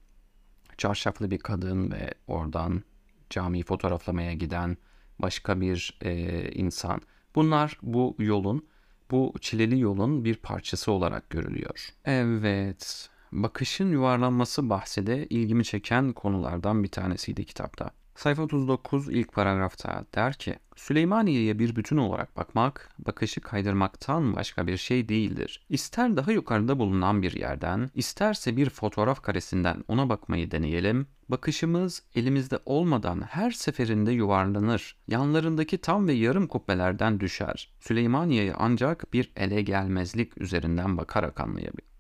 çarşaflı 0.78 1.32
bir 1.32 1.38
kadın 1.38 1.92
ve 1.92 2.14
oradan 2.28 2.84
camiyi 3.30 3.64
fotoğraflamaya 3.64 4.34
giden 4.34 4.78
başka 5.20 5.62
bir 5.62 5.98
e, 6.02 6.42
insan. 6.52 7.02
Bunlar 7.36 7.80
bu 7.82 8.16
yolun, 8.20 8.68
bu 9.12 9.34
çileli 9.42 9.80
yolun 9.80 10.26
bir 10.26 10.36
parçası 10.36 10.92
olarak 10.92 11.30
görülüyor. 11.30 11.90
Evet, 12.06 13.10
bakışın 13.32 13.92
yuvarlanması 13.92 14.70
bahsi 14.70 15.08
de 15.08 15.28
ilgimi 15.28 15.66
çeken 15.66 16.14
konulardan 16.14 16.84
bir 16.84 16.90
tanesiydi 16.90 17.46
kitapta. 17.46 17.92
Sayfa 18.16 18.44
39 18.44 19.10
ilk 19.10 19.34
paragrafta 19.34 20.06
der 20.16 20.34
ki 20.34 20.56
Süleymaniye'ye 20.76 21.60
bir 21.60 21.76
bütün 21.76 21.98
olarak 21.98 22.38
bakmak, 22.38 22.90
bakışı 23.00 23.42
kaydırmaktan 23.42 24.36
başka 24.36 24.68
bir 24.68 24.78
şey 24.78 25.10
değildir. 25.10 25.66
İster 25.70 26.18
daha 26.18 26.32
yukarıda 26.32 26.80
bulunan 26.80 27.22
bir 27.22 27.32
yerden, 27.32 27.90
isterse 27.96 28.58
bir 28.58 28.70
fotoğraf 28.70 29.22
karesinden 29.22 29.84
ona 29.88 30.10
bakmayı 30.10 30.52
deneyelim, 30.52 31.08
bakışımız 31.30 32.04
elimizde 32.16 32.60
olmadan 32.66 33.22
her 33.22 33.52
seferinde 33.52 34.12
yuvarlanır, 34.12 34.96
yanlarındaki 35.08 35.78
tam 35.78 36.08
ve 36.08 36.14
yarım 36.14 36.48
kubbelerden 36.48 37.20
düşer. 37.20 37.74
Süleymaniye'ye 37.80 38.54
ancak 38.58 39.14
bir 39.14 39.32
ele 39.36 39.62
gelmezlik 39.62 40.42
üzerinden 40.42 40.98
bakarak 40.98 41.40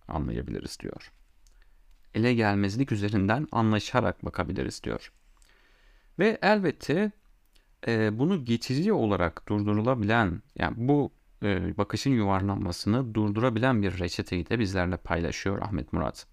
anlayabiliriz 0.08 0.80
diyor. 0.80 1.12
Ele 2.14 2.34
gelmezlik 2.34 2.92
üzerinden 2.92 3.48
anlaşarak 3.52 4.26
bakabiliriz 4.26 4.84
diyor. 4.84 5.12
Ve 6.20 6.38
elbette 6.42 7.12
e, 7.88 8.20
bunu 8.20 8.46
geçici 8.46 8.94
olarak 8.94 9.48
durdurulabilen 9.48 10.42
yani 10.56 10.74
bu 10.78 11.12
e, 11.44 11.78
bakışın 11.78 12.12
yuvarlanmasını 12.12 13.16
durdurabilen 13.16 13.82
bir 13.82 14.00
reçeteyi 14.00 14.50
de 14.50 14.60
bizlerle 14.60 14.98
paylaşıyor 14.98 15.62
Ahmet 15.62 15.94
Murat. 15.94 16.28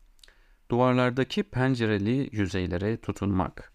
Duvarlardaki 0.70 1.42
pencereli 1.42 2.28
yüzeylere 2.32 2.96
tutunmak. 2.96 3.72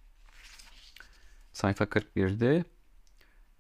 Sayfa 1.54 1.84
41'de 1.84 2.63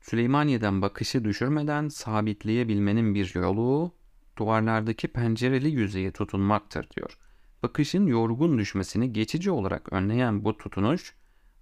Süleymaniye'den 0.01 0.81
bakışı 0.81 1.23
düşürmeden 1.23 1.87
sabitleyebilmenin 1.87 3.15
bir 3.15 3.35
yolu 3.35 3.91
duvarlardaki 4.37 5.07
pencereli 5.07 5.69
yüzeye 5.69 6.11
tutunmaktır 6.11 6.89
diyor. 6.89 7.17
Bakışın 7.63 8.05
yorgun 8.05 8.57
düşmesini 8.57 9.13
geçici 9.13 9.51
olarak 9.51 9.93
önleyen 9.93 10.45
bu 10.45 10.57
tutunuş 10.57 11.15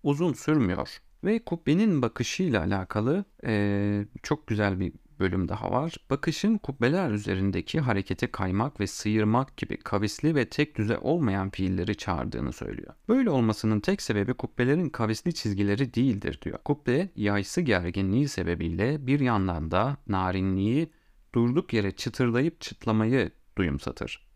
uzun 0.03 0.33
sürmüyor. 0.33 1.01
Ve 1.23 1.43
kubbenin 1.43 2.01
bakışıyla 2.01 2.61
alakalı 2.61 3.25
e, 3.45 4.05
çok 4.23 4.47
güzel 4.47 4.79
bir 4.79 4.93
bölüm 5.21 5.49
daha 5.49 5.71
var. 5.71 5.95
Bakışın 6.09 6.57
kubbeler 6.57 7.11
üzerindeki 7.11 7.79
harekete 7.79 8.31
kaymak 8.31 8.79
ve 8.79 8.87
sıyırmak 8.87 9.57
gibi 9.57 9.77
kavisli 9.77 10.35
ve 10.35 10.49
tek 10.49 10.77
düze 10.77 10.97
olmayan 10.97 11.49
fiilleri 11.49 11.95
çağırdığını 11.95 12.53
söylüyor. 12.53 12.93
Böyle 13.09 13.29
olmasının 13.29 13.79
tek 13.79 14.01
sebebi 14.01 14.33
kubbelerin 14.33 14.89
kavisli 14.89 15.33
çizgileri 15.33 15.93
değildir 15.93 16.39
diyor. 16.41 16.59
Kubbe 16.65 17.09
yaysı 17.15 17.61
gerginliği 17.61 18.27
sebebiyle 18.27 19.07
bir 19.07 19.19
yandan 19.19 19.71
da 19.71 19.97
narinliği 20.07 20.91
durduk 21.35 21.73
yere 21.73 21.91
çıtırlayıp 21.91 22.61
çıtlamayı 22.61 23.31
duyumsatır. 23.57 24.27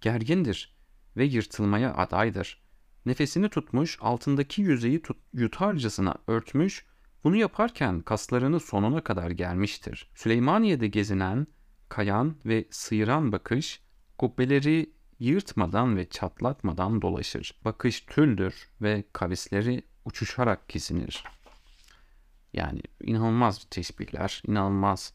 Gergindir 0.00 0.76
ve 1.16 1.24
yırtılmaya 1.24 1.94
adaydır. 1.94 2.65
Nefesini 3.06 3.48
tutmuş, 3.48 3.98
altındaki 4.00 4.62
yüzeyi 4.62 5.02
tut, 5.02 5.16
yutarcasına 5.32 6.14
örtmüş, 6.26 6.84
bunu 7.24 7.36
yaparken 7.36 8.00
kaslarını 8.00 8.60
sonuna 8.60 9.04
kadar 9.04 9.30
gelmiştir. 9.30 10.10
Süleymaniye'de 10.14 10.88
gezinen, 10.88 11.46
kayan 11.88 12.36
ve 12.46 12.64
sıyıran 12.70 13.32
bakış, 13.32 13.82
kubbeleri 14.18 14.90
yırtmadan 15.18 15.96
ve 15.96 16.08
çatlatmadan 16.08 17.02
dolaşır. 17.02 17.60
Bakış 17.64 18.00
tüldür 18.00 18.68
ve 18.82 19.04
kavisleri 19.12 19.82
uçuşarak 20.04 20.68
kesinir. 20.68 21.24
Yani 22.52 22.80
inanılmaz 23.00 23.66
teşbihler, 23.70 24.42
inanılmaz 24.46 25.12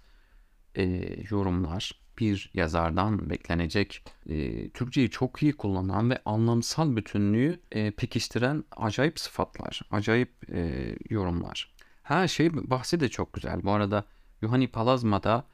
e, 0.76 0.84
yorumlar 1.30 2.01
bir 2.20 2.52
yazardan 2.54 3.30
beklenecek 3.30 4.04
e, 4.30 4.70
Türkçeyi 4.70 5.10
çok 5.10 5.44
iyi 5.44 5.54
kullanan 5.54 6.10
ve 6.10 6.20
anlamsal 6.26 6.96
bütünlüğü 6.96 7.60
e, 7.72 7.92
pekiştiren 7.92 8.64
acayip 8.78 9.20
sıfatlar, 9.20 9.82
acayip 9.92 10.50
e, 10.54 10.96
yorumlar. 11.10 11.74
Her 12.04 12.28
şey 12.28 12.54
bahsi 12.54 13.00
de 13.00 13.10
çok 13.10 13.34
güzel. 13.34 13.64
Bu 13.64 13.72
arada 13.72 14.06
Yohani 14.42 14.68
Palazma'da 14.68 15.46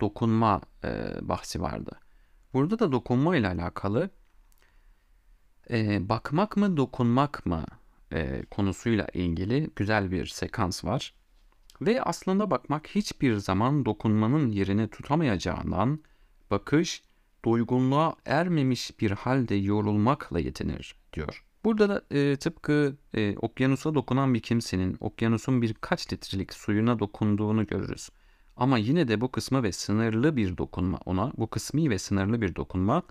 dokunma 0.00 0.60
e, 0.84 0.88
bahsi 1.22 1.60
vardı. 1.62 2.00
Burada 2.54 2.78
da 2.78 2.92
dokunma 2.92 3.36
ile 3.36 3.48
alakalı 3.48 4.10
E, 5.70 6.08
bakmak 6.08 6.56
mı 6.56 6.76
dokunmak 6.76 7.46
mı 7.46 7.64
e, 8.12 8.42
konusuyla 8.50 9.06
ilgili 9.14 9.70
güzel 9.76 10.10
bir 10.10 10.26
sekans 10.26 10.84
var. 10.84 11.14
Ve 11.80 12.02
aslında 12.02 12.50
bakmak 12.50 12.86
hiçbir 12.86 13.36
zaman 13.36 13.84
dokunmanın 13.84 14.50
yerini 14.50 14.88
tutamayacağından 14.88 16.00
bakış 16.50 17.02
doygunluğa 17.44 18.14
ermemiş 18.24 19.00
bir 19.00 19.10
halde 19.10 19.54
yorulmakla 19.54 20.40
yetinir 20.40 20.96
diyor. 21.12 21.44
Burada 21.64 21.88
da 21.88 22.02
e, 22.10 22.36
tıpkı 22.36 22.96
e, 23.14 23.36
okyanusa 23.36 23.94
dokunan 23.94 24.34
bir 24.34 24.40
kimsenin 24.40 24.96
okyanusun 25.00 25.62
birkaç 25.62 26.12
litrelik 26.12 26.54
suyuna 26.54 26.98
dokunduğunu 26.98 27.66
görürüz. 27.66 28.10
Ama 28.56 28.78
yine 28.78 29.08
de 29.08 29.20
bu 29.20 29.32
kısmı 29.32 29.62
ve 29.62 29.72
sınırlı 29.72 30.36
bir 30.36 30.56
dokunma 30.58 30.98
ona, 31.04 31.32
bu 31.36 31.50
kısmi 31.50 31.90
ve 31.90 31.98
sınırlı 31.98 32.40
bir 32.40 32.56
dokunma 32.56 33.02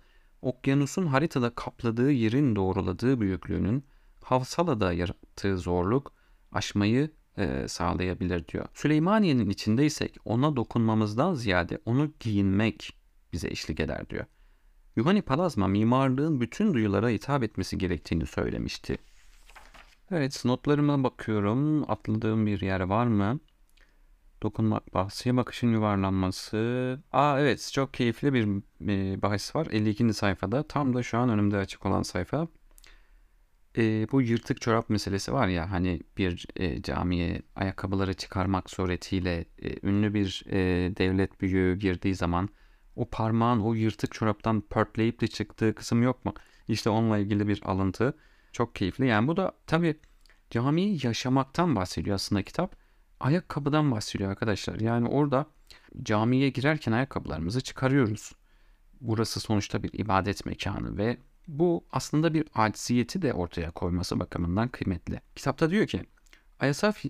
okyanusun 0.41 1.06
haritada 1.06 1.49
kapladığı 1.49 2.12
yerin 2.12 2.56
doğruladığı 2.56 3.21
büyüklüğünün 3.21 3.84
Havsala'da 4.23 4.93
yarattığı 4.93 5.58
zorluk 5.58 6.13
aşmayı 6.51 7.12
e, 7.37 7.67
sağlayabilir 7.67 8.47
diyor. 8.47 8.65
Süleymaniye'nin 8.73 9.49
içindeysek 9.49 10.17
ona 10.25 10.55
dokunmamızdan 10.55 11.33
ziyade 11.33 11.79
onu 11.85 12.11
giyinmek 12.19 12.97
bize 13.33 13.47
eşlik 13.47 13.79
eder 13.79 14.09
diyor. 14.09 14.25
Yuhani 14.95 15.21
Palazma 15.21 15.67
mimarlığın 15.67 16.41
bütün 16.41 16.73
duyulara 16.73 17.09
hitap 17.09 17.43
etmesi 17.43 17.77
gerektiğini 17.77 18.25
söylemişti. 18.25 18.97
Evet 20.11 20.41
notlarıma 20.45 21.03
bakıyorum. 21.03 21.91
Atladığım 21.91 22.45
bir 22.45 22.61
yer 22.61 22.79
var 22.79 23.05
mı? 23.07 23.39
Dokunmak 24.43 24.93
bahsi, 24.93 25.37
bakışın 25.37 25.71
yuvarlanması. 25.71 26.99
Aa 27.11 27.39
evet 27.39 27.71
çok 27.73 27.93
keyifli 27.93 28.33
bir 28.33 28.47
e, 28.87 29.21
bahis 29.21 29.55
var. 29.55 29.67
52. 29.71 30.13
sayfada. 30.13 30.63
Tam 30.63 30.93
da 30.93 31.03
şu 31.03 31.17
an 31.17 31.29
önümde 31.29 31.57
açık 31.57 31.85
olan 31.85 32.01
sayfa. 32.01 32.47
E, 33.77 34.07
bu 34.11 34.21
yırtık 34.21 34.61
çorap 34.61 34.89
meselesi 34.89 35.33
var 35.33 35.47
ya 35.47 35.71
hani 35.71 36.01
bir 36.17 36.47
e, 36.55 36.81
camiye 36.81 37.41
ayakkabıları 37.55 38.13
çıkarmak 38.13 38.69
suretiyle 38.69 39.45
e, 39.59 39.88
ünlü 39.88 40.13
bir 40.13 40.43
e, 40.49 40.57
devlet 40.97 41.41
büyüğü 41.41 41.75
girdiği 41.79 42.15
zaman 42.15 42.49
o 42.95 43.09
parmağın 43.09 43.59
o 43.59 43.73
yırtık 43.73 44.13
çoraptan 44.13 44.61
pörtleyip 44.61 45.21
de 45.21 45.27
çıktığı 45.27 45.75
kısım 45.75 46.03
yok 46.03 46.25
mu? 46.25 46.33
İşte 46.67 46.89
onunla 46.89 47.17
ilgili 47.17 47.47
bir 47.47 47.61
alıntı. 47.65 48.17
Çok 48.51 48.75
keyifli. 48.75 49.07
Yani 49.07 49.27
bu 49.27 49.38
da 49.38 49.51
tabii 49.67 49.99
camiyi 50.49 50.99
yaşamaktan 51.07 51.75
bahsediyor 51.75 52.15
aslında 52.15 52.43
kitap. 52.43 52.75
Ayakkabıdan 53.19 53.91
bahsediyor 53.91 54.29
arkadaşlar. 54.29 54.79
Yani 54.79 55.07
orada 55.07 55.45
camiye 56.03 56.49
girerken 56.49 56.91
ayakkabılarımızı 56.91 57.61
çıkarıyoruz. 57.61 58.31
Burası 59.01 59.39
sonuçta 59.39 59.83
bir 59.83 59.93
ibadet 59.93 60.45
mekanı 60.45 60.97
ve 60.97 61.17
bu 61.47 61.86
aslında 61.91 62.34
bir 62.34 62.45
acziyeti 62.55 63.21
de 63.21 63.34
ortaya 63.34 63.71
koyması 63.71 64.19
bakımından 64.19 64.67
kıymetli. 64.67 65.21
Kitapta 65.36 65.69
diyor 65.69 65.88
ki 65.88 66.03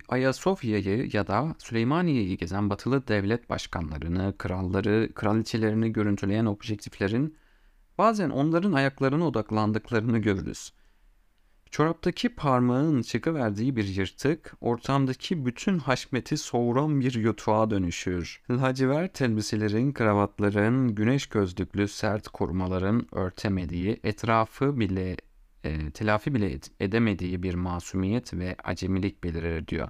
Ayasofya'yı 0.10 1.10
ya 1.14 1.28
da 1.28 1.56
Süleymaniye'yi 1.60 2.38
gezen 2.38 2.70
batılı 2.70 3.08
devlet 3.08 3.50
başkanlarını, 3.50 4.34
kralları, 4.38 5.10
kraliçelerini 5.16 5.94
görüntüleyen 5.94 6.46
objektiflerin 6.46 7.38
bazen 7.98 8.30
onların 8.30 8.74
ayaklarına 8.74 9.28
odaklandıklarını 9.28 10.18
görürüz. 10.18 10.74
Çoraptaki 11.72 12.30
parmağın 12.30 13.02
çıkıverdiği 13.02 13.76
bir 13.76 13.88
yırtık, 13.88 14.54
ortamdaki 14.62 15.46
bütün 15.46 15.80
haşmeti 15.80 16.38
soğuran 16.38 17.00
bir 17.00 17.14
yutuğa 17.14 17.70
dönüşür. 17.70 18.42
Lacivert 18.52 19.22
elbiselerin, 19.22 19.92
kravatların, 19.92 20.96
güneş 20.96 21.28
gözlüklü 21.28 21.88
sert 21.88 22.28
korumaların 22.28 23.08
örtemediği, 23.12 24.00
etrafı 24.04 24.80
bile 24.80 25.18
e, 25.64 25.92
telafi 25.92 26.34
bile 26.34 26.60
edemediği 26.80 27.44
bir 27.44 27.54
masumiyet 27.54 28.34
ve 28.34 28.56
acemilik 28.64 29.24
belirir 29.24 29.68
diyor. 29.68 29.90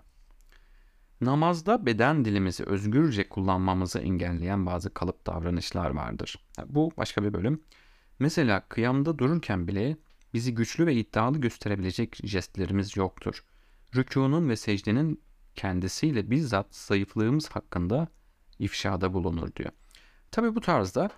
Namazda 1.21 1.85
beden 1.85 2.25
dilimizi 2.25 2.63
özgürce 2.63 3.29
kullanmamızı 3.29 3.99
engelleyen 3.99 4.65
bazı 4.65 4.93
kalıp 4.93 5.27
davranışlar 5.27 5.89
vardır. 5.89 6.35
Bu 6.65 6.91
başka 6.97 7.23
bir 7.23 7.33
bölüm. 7.33 7.61
Mesela 8.19 8.65
kıyamda 8.69 9.19
dururken 9.19 9.67
bile 9.67 9.97
bizi 10.35 10.53
güçlü 10.55 10.85
ve 10.85 10.93
iddialı 10.95 11.37
gösterebilecek 11.37 12.19
jestlerimiz 12.23 12.97
yoktur. 12.97 13.43
Rükunun 13.95 14.49
ve 14.49 14.55
secdenin 14.55 15.21
kendisiyle 15.55 16.29
bizzat 16.29 16.75
zayıflığımız 16.75 17.49
hakkında 17.49 18.07
ifşada 18.59 19.13
bulunur 19.13 19.55
diyor. 19.55 19.71
Tabi 20.31 20.55
bu 20.55 20.61
tarzda 20.61 21.09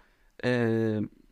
e, 0.44 0.52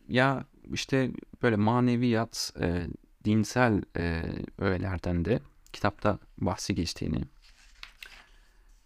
ya 0.08 0.44
işte 0.72 1.10
böyle 1.42 1.56
maneviyat, 1.56 2.52
e, 2.60 2.86
dinsel 3.24 3.82
e, 3.96 4.22
öğelerden 4.58 5.24
de 5.24 5.40
kitapta 5.72 6.18
bahsi 6.38 6.74
geçtiğini 6.74 7.24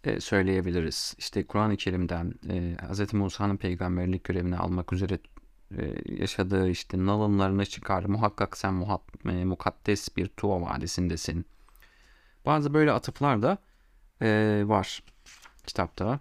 e, 0.04 0.20
söyleyebiliriz. 0.20 1.14
İşte 1.18 1.46
Kur'an-ı 1.46 1.76
Kerim'den 1.76 2.34
e, 2.48 2.76
Hz. 2.90 3.14
Musa'nın 3.14 3.56
peygamberlik 3.56 4.24
görevini 4.24 4.56
almak 4.56 4.92
üzere 4.92 5.18
yaşadığı 6.08 6.70
işte 6.70 7.06
nalınlarını 7.06 7.66
çıkar. 7.66 8.04
Muhakkak 8.04 8.56
sen 8.56 8.74
muhat, 8.74 9.00
e, 9.26 9.44
mukaddes 9.44 10.16
bir 10.16 10.26
Tuva 10.26 10.60
vadisindesin. 10.60 11.46
Bazı 12.46 12.74
böyle 12.74 12.92
atıflar 12.92 13.42
da 13.42 13.58
e, 14.22 14.62
var 14.66 15.02
kitapta. 15.66 16.18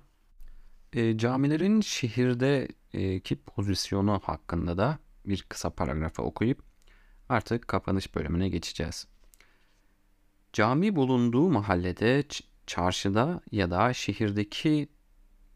E, 0.93 1.17
camilerin 1.17 1.81
şehirdeki 1.81 3.35
pozisyonu 3.35 4.21
hakkında 4.23 4.77
da 4.77 4.99
bir 5.25 5.45
kısa 5.49 5.69
paragrafı 5.69 6.21
okuyup 6.21 6.69
Artık 7.29 7.67
kapanış 7.67 8.15
bölümüne 8.15 8.49
geçeceğiz. 8.49 9.07
Cami 10.53 10.95
bulunduğu 10.95 11.49
mahallede, 11.49 12.23
çarşıda 12.67 13.41
ya 13.51 13.71
da 13.71 13.93
şehirdeki 13.93 14.89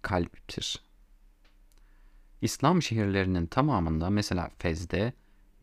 kalptir. 0.02 0.83
İslam 2.44 2.82
şehirlerinin 2.82 3.46
tamamında 3.46 4.10
mesela 4.10 4.52
Fez'de 4.58 5.14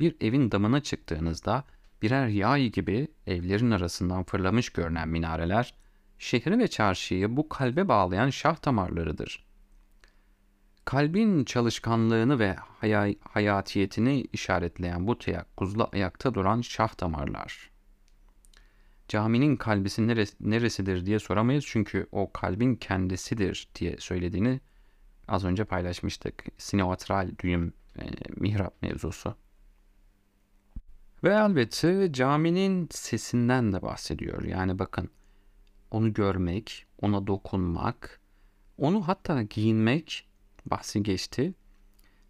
bir 0.01 0.17
evin 0.21 0.51
damına 0.51 0.81
çıktığınızda 0.81 1.65
birer 2.03 2.29
yay 2.29 2.69
gibi 2.69 3.09
evlerin 3.27 3.71
arasından 3.71 4.25
fırlamış 4.25 4.71
görünen 4.71 5.09
minareler 5.09 5.75
şehri 6.19 6.59
ve 6.59 6.69
çarşıyı 6.69 7.37
bu 7.37 7.49
kalbe 7.49 7.89
bağlayan 7.89 8.31
şah 8.31 8.65
damarlarıdır 8.65 9.51
kalbin 10.91 11.45
çalışkanlığını 11.45 12.39
ve 12.39 12.55
hay- 12.55 13.19
hayatiyetini 13.29 14.27
işaretleyen 14.33 15.07
bu 15.07 15.19
teyakkuzla 15.19 15.85
ayakta 15.85 16.35
duran 16.35 16.61
şah 16.61 17.01
damarlar. 17.01 17.71
Caminin 19.09 19.57
kalbisi 19.57 20.09
neresi, 20.09 20.37
neresidir 20.41 21.07
diye 21.07 21.19
soramayız 21.19 21.65
çünkü 21.67 22.07
o 22.13 22.33
kalbin 22.33 22.75
kendisidir 22.75 23.69
diye 23.75 23.97
söylediğini 23.99 24.61
az 25.31 25.45
önce 25.45 25.65
paylaşmıştık. 25.65 26.45
Sinevatral 26.59 27.31
düğüm 27.39 27.73
e, 27.99 28.05
mihrap 28.37 28.83
mevzusu. 28.83 29.35
Ve 31.25 31.29
elbette 31.29 32.13
caminin 32.13 32.89
sesinden 32.91 33.73
de 33.73 33.83
bahsediyor. 33.83 34.43
Yani 34.43 34.79
bakın 34.79 35.11
onu 35.91 36.13
görmek, 36.13 36.87
ona 37.03 37.27
dokunmak, 37.27 38.21
onu 38.79 39.09
hatta 39.09 39.43
giyinmek 39.43 40.29
bahsi 40.67 41.03
geçti. 41.03 41.55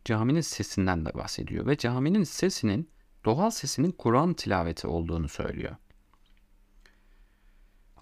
Caminin 0.05 0.41
sesinden 0.41 1.07
de 1.07 1.15
bahsediyor 1.15 1.67
ve 1.67 1.77
caminin 1.77 2.25
sesinin 2.25 2.91
doğal 3.25 3.51
sesinin 3.51 3.91
Kur'an 3.91 4.35
tilaveti 4.35 4.87
olduğunu 4.87 5.29
söylüyor. 5.29 5.77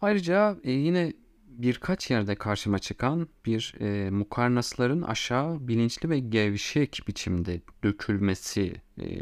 Ayrıca 0.00 0.56
e, 0.64 0.70
yine 0.70 1.12
birkaç 1.58 2.10
yerde 2.10 2.34
karşıma 2.34 2.78
çıkan 2.78 3.28
bir 3.46 3.74
e, 3.80 4.10
mukarnasların 4.10 5.02
aşağı 5.02 5.68
bilinçli 5.68 6.10
ve 6.10 6.18
gevşek 6.18 7.00
biçimde 7.08 7.60
dökülmesi 7.84 8.82
e, 9.00 9.20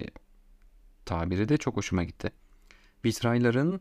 tabiri 1.05 1.49
de 1.49 1.57
çok 1.57 1.77
hoşuma 1.77 2.05
gitti. 2.05 2.31
Vitrayların 3.05 3.81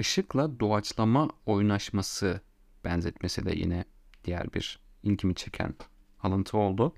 ışıkla 0.00 0.60
doğaçlama 0.60 1.28
oynaşması 1.46 2.40
benzetmesi 2.84 3.44
de 3.44 3.52
yine 3.54 3.84
diğer 4.24 4.52
bir 4.52 4.80
ilgimi 5.02 5.34
çeken 5.34 5.74
alıntı 6.22 6.58
oldu. 6.58 6.94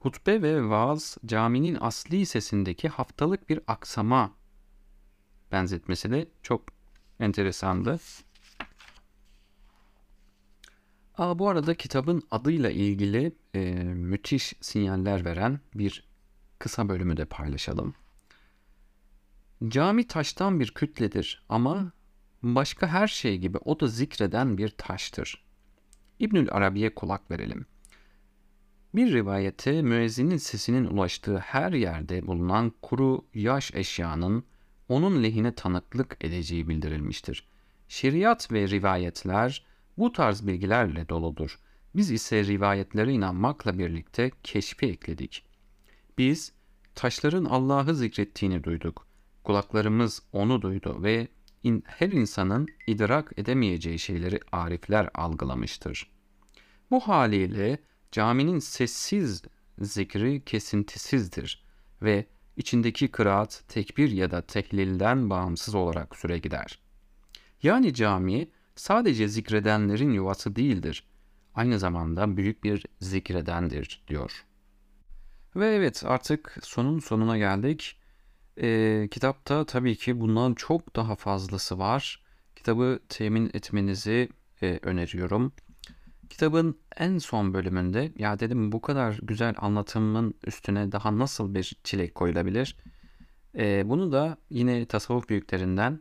Hutbe 0.00 0.42
ve 0.42 0.68
vaaz 0.68 1.18
caminin 1.26 1.78
asli 1.80 2.26
sesindeki 2.26 2.88
haftalık 2.88 3.48
bir 3.48 3.60
aksama 3.66 4.32
benzetmesi 5.52 6.10
de 6.10 6.28
çok 6.42 6.62
enteresandı. 7.20 7.98
Aa, 11.22 11.38
bu 11.38 11.48
arada 11.48 11.74
kitabın 11.74 12.22
adıyla 12.30 12.70
ilgili 12.70 13.32
e, 13.54 13.60
müthiş 13.84 14.54
sinyaller 14.60 15.24
veren 15.24 15.60
bir 15.74 16.04
kısa 16.58 16.88
bölümü 16.88 17.16
de 17.16 17.24
paylaşalım. 17.24 17.94
Cami 19.68 20.06
taştan 20.06 20.60
bir 20.60 20.74
kütledir 20.74 21.44
ama 21.48 21.92
başka 22.42 22.86
her 22.86 23.08
şey 23.08 23.38
gibi 23.38 23.58
o 23.58 23.80
da 23.80 23.86
zikreden 23.86 24.58
bir 24.58 24.68
taştır. 24.68 25.44
İbnül 26.18 26.48
Arabi'ye 26.50 26.94
kulak 26.94 27.30
verelim. 27.30 27.66
Bir 28.94 29.12
rivayette 29.12 29.82
müezzinin 29.82 30.36
sesinin 30.36 30.84
ulaştığı 30.84 31.38
her 31.38 31.72
yerde 31.72 32.26
bulunan 32.26 32.72
kuru 32.82 33.24
yaş 33.34 33.74
eşyanın 33.74 34.44
onun 34.88 35.22
lehine 35.22 35.54
tanıklık 35.54 36.16
edeceği 36.20 36.68
bildirilmiştir. 36.68 37.48
Şeriat 37.88 38.52
ve 38.52 38.68
rivayetler 38.68 39.71
bu 39.98 40.12
tarz 40.12 40.46
bilgilerle 40.46 41.08
doludur. 41.08 41.58
Biz 41.94 42.10
ise 42.10 42.44
rivayetlere 42.44 43.12
inanmakla 43.12 43.78
birlikte 43.78 44.30
keşfi 44.42 44.86
ekledik. 44.86 45.44
Biz 46.18 46.52
taşların 46.94 47.44
Allah'ı 47.44 47.94
zikrettiğini 47.94 48.64
duyduk. 48.64 49.06
Kulaklarımız 49.44 50.22
onu 50.32 50.62
duydu 50.62 51.02
ve 51.02 51.28
in, 51.62 51.84
her 51.86 52.08
insanın 52.08 52.68
idrak 52.86 53.32
edemeyeceği 53.36 53.98
şeyleri 53.98 54.40
arifler 54.52 55.10
algılamıştır. 55.14 56.10
Bu 56.90 57.00
haliyle 57.00 57.78
caminin 58.12 58.58
sessiz 58.58 59.42
zikri 59.78 60.44
kesintisizdir 60.44 61.64
ve 62.02 62.26
içindeki 62.56 63.08
kıraat 63.08 63.64
tekbir 63.68 64.10
ya 64.10 64.30
da 64.30 64.42
tehlilden 64.42 65.30
bağımsız 65.30 65.74
olarak 65.74 66.16
süre 66.16 66.38
gider. 66.38 66.78
Yani 67.62 67.94
cami 67.94 68.50
sadece 68.82 69.28
zikredenlerin 69.28 70.10
yuvası 70.10 70.56
değildir. 70.56 71.04
Aynı 71.54 71.78
zamanda 71.78 72.36
büyük 72.36 72.64
bir 72.64 72.86
zikredendir 73.00 74.02
diyor. 74.08 74.44
Ve 75.56 75.74
evet 75.74 76.02
artık 76.06 76.56
sonun 76.62 76.98
sonuna 76.98 77.38
geldik. 77.38 78.00
Ee, 78.60 79.08
kitapta 79.10 79.66
tabii 79.66 79.96
ki 79.96 80.20
bundan 80.20 80.54
çok 80.54 80.96
daha 80.96 81.16
fazlası 81.16 81.78
var. 81.78 82.22
Kitabı 82.56 83.00
temin 83.08 83.50
etmenizi 83.54 84.28
e, 84.62 84.78
öneriyorum. 84.82 85.52
Kitabın 86.30 86.78
en 86.96 87.18
son 87.18 87.54
bölümünde 87.54 88.12
ya 88.18 88.38
dedim 88.38 88.72
bu 88.72 88.80
kadar 88.80 89.18
güzel 89.22 89.54
anlatımın 89.58 90.34
üstüne 90.46 90.92
daha 90.92 91.18
nasıl 91.18 91.54
bir 91.54 91.76
çilek 91.84 92.14
koyulabilir? 92.14 92.76
Ee, 93.58 93.82
bunu 93.86 94.12
da 94.12 94.36
yine 94.50 94.86
tasavvuf 94.86 95.28
büyüklerinden 95.28 96.00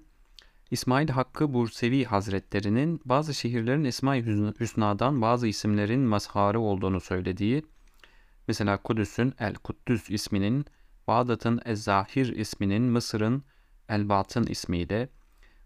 İsmail 0.72 1.09
Hakkı 1.09 1.53
Bursevi 1.53 2.05
Hazretlerinin 2.05 3.01
bazı 3.05 3.34
şehirlerin 3.34 3.84
Esma-i 3.84 4.26
Hüsna'dan 4.59 5.22
bazı 5.22 5.47
isimlerin 5.47 5.99
mazharı 5.99 6.59
olduğunu 6.59 6.99
söylediği, 6.99 7.63
mesela 8.47 8.78
Kudüs'ün 8.78 9.34
El 9.39 9.55
Kuddüs 9.55 10.09
isminin, 10.09 10.65
Bağdat'ın 11.07 11.61
Ez-Zahir 11.65 12.28
isminin, 12.36 12.84
Mısır'ın 12.84 13.43
El 13.89 14.09
Batın 14.09 14.45
ismiyle 14.45 15.09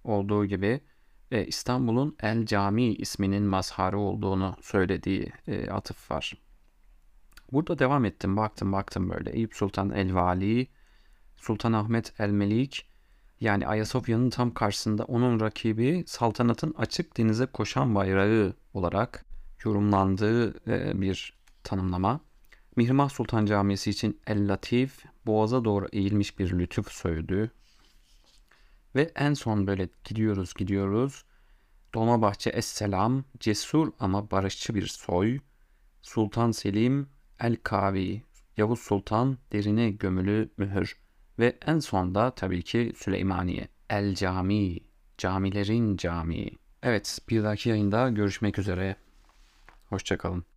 olduğu 0.04 0.46
gibi 0.46 0.82
e, 1.32 1.46
İstanbul'un 1.46 2.16
El 2.20 2.46
Cami 2.46 2.94
isminin 2.94 3.44
mazharı 3.44 4.00
olduğunu 4.00 4.56
söylediği 4.62 5.32
e, 5.48 5.70
atıf 5.70 6.12
var. 6.12 6.34
Burada 7.52 7.80
devam 7.80 8.06
ettim, 8.06 8.38
baktım 8.38 8.72
baktım 8.72 9.10
böyle. 9.10 9.32
Eyüp 9.32 9.56
Sultan 9.56 9.90
El 9.90 10.16
Vali, 10.16 10.68
Sultan 11.38 11.74
Ahmet 11.74 12.14
El 12.20 12.30
Melik, 12.30 12.95
yani 13.42 13.68
Ayasofya'nın 13.68 14.30
tam 14.30 14.54
karşısında 14.54 15.04
onun 15.04 15.40
rakibi 15.40 16.04
saltanatın 16.08 16.74
açık 16.78 17.18
denize 17.18 17.46
koşan 17.46 17.96
bayrağı 17.96 18.54
olarak 18.74 19.26
yorumlandığı 19.64 20.70
e, 20.72 21.02
bir 21.02 21.34
tanımlama. 21.64 22.20
Mihrimah 22.76 23.10
Sultan 23.10 23.46
Camisi 23.46 23.90
için 23.90 24.22
El 24.28 24.50
Latif, 24.50 25.06
boğaza 25.26 25.66
doğru 25.66 25.88
eğilmiş 25.94 26.40
bir 26.40 26.60
lütuf 26.60 26.92
söyledi. 26.92 27.52
Ve 28.96 29.12
en 29.16 29.34
son 29.34 29.68
böyle 29.68 29.90
gidiyoruz 30.04 30.54
gidiyoruz. 30.54 31.26
Dolmabahçe 31.94 32.50
Esselam, 32.50 33.24
cesur 33.40 33.92
ama 34.00 34.32
barışçı 34.32 34.76
bir 34.76 34.88
soy. 34.88 35.40
Sultan 36.02 36.52
Selim, 36.52 37.10
El 37.40 37.56
Kavi, 37.64 38.24
Yavuz 38.58 38.80
Sultan, 38.80 39.38
derine 39.52 39.92
gömülü 39.92 40.50
mühür. 40.58 41.05
Ve 41.40 41.58
en 41.68 41.80
sonda 41.80 42.32
tabii 42.32 42.62
ki 42.64 42.94
Süleymaniye. 42.96 43.68
El 43.90 44.16
Cami, 44.16 44.80
camilerin 45.18 45.98
camii. 45.98 46.52
Evet 46.84 47.20
bir 47.30 47.44
dahaki 47.44 47.70
yayında 47.70 48.10
görüşmek 48.10 48.60
üzere. 48.60 48.96
Hoşçakalın. 49.90 50.46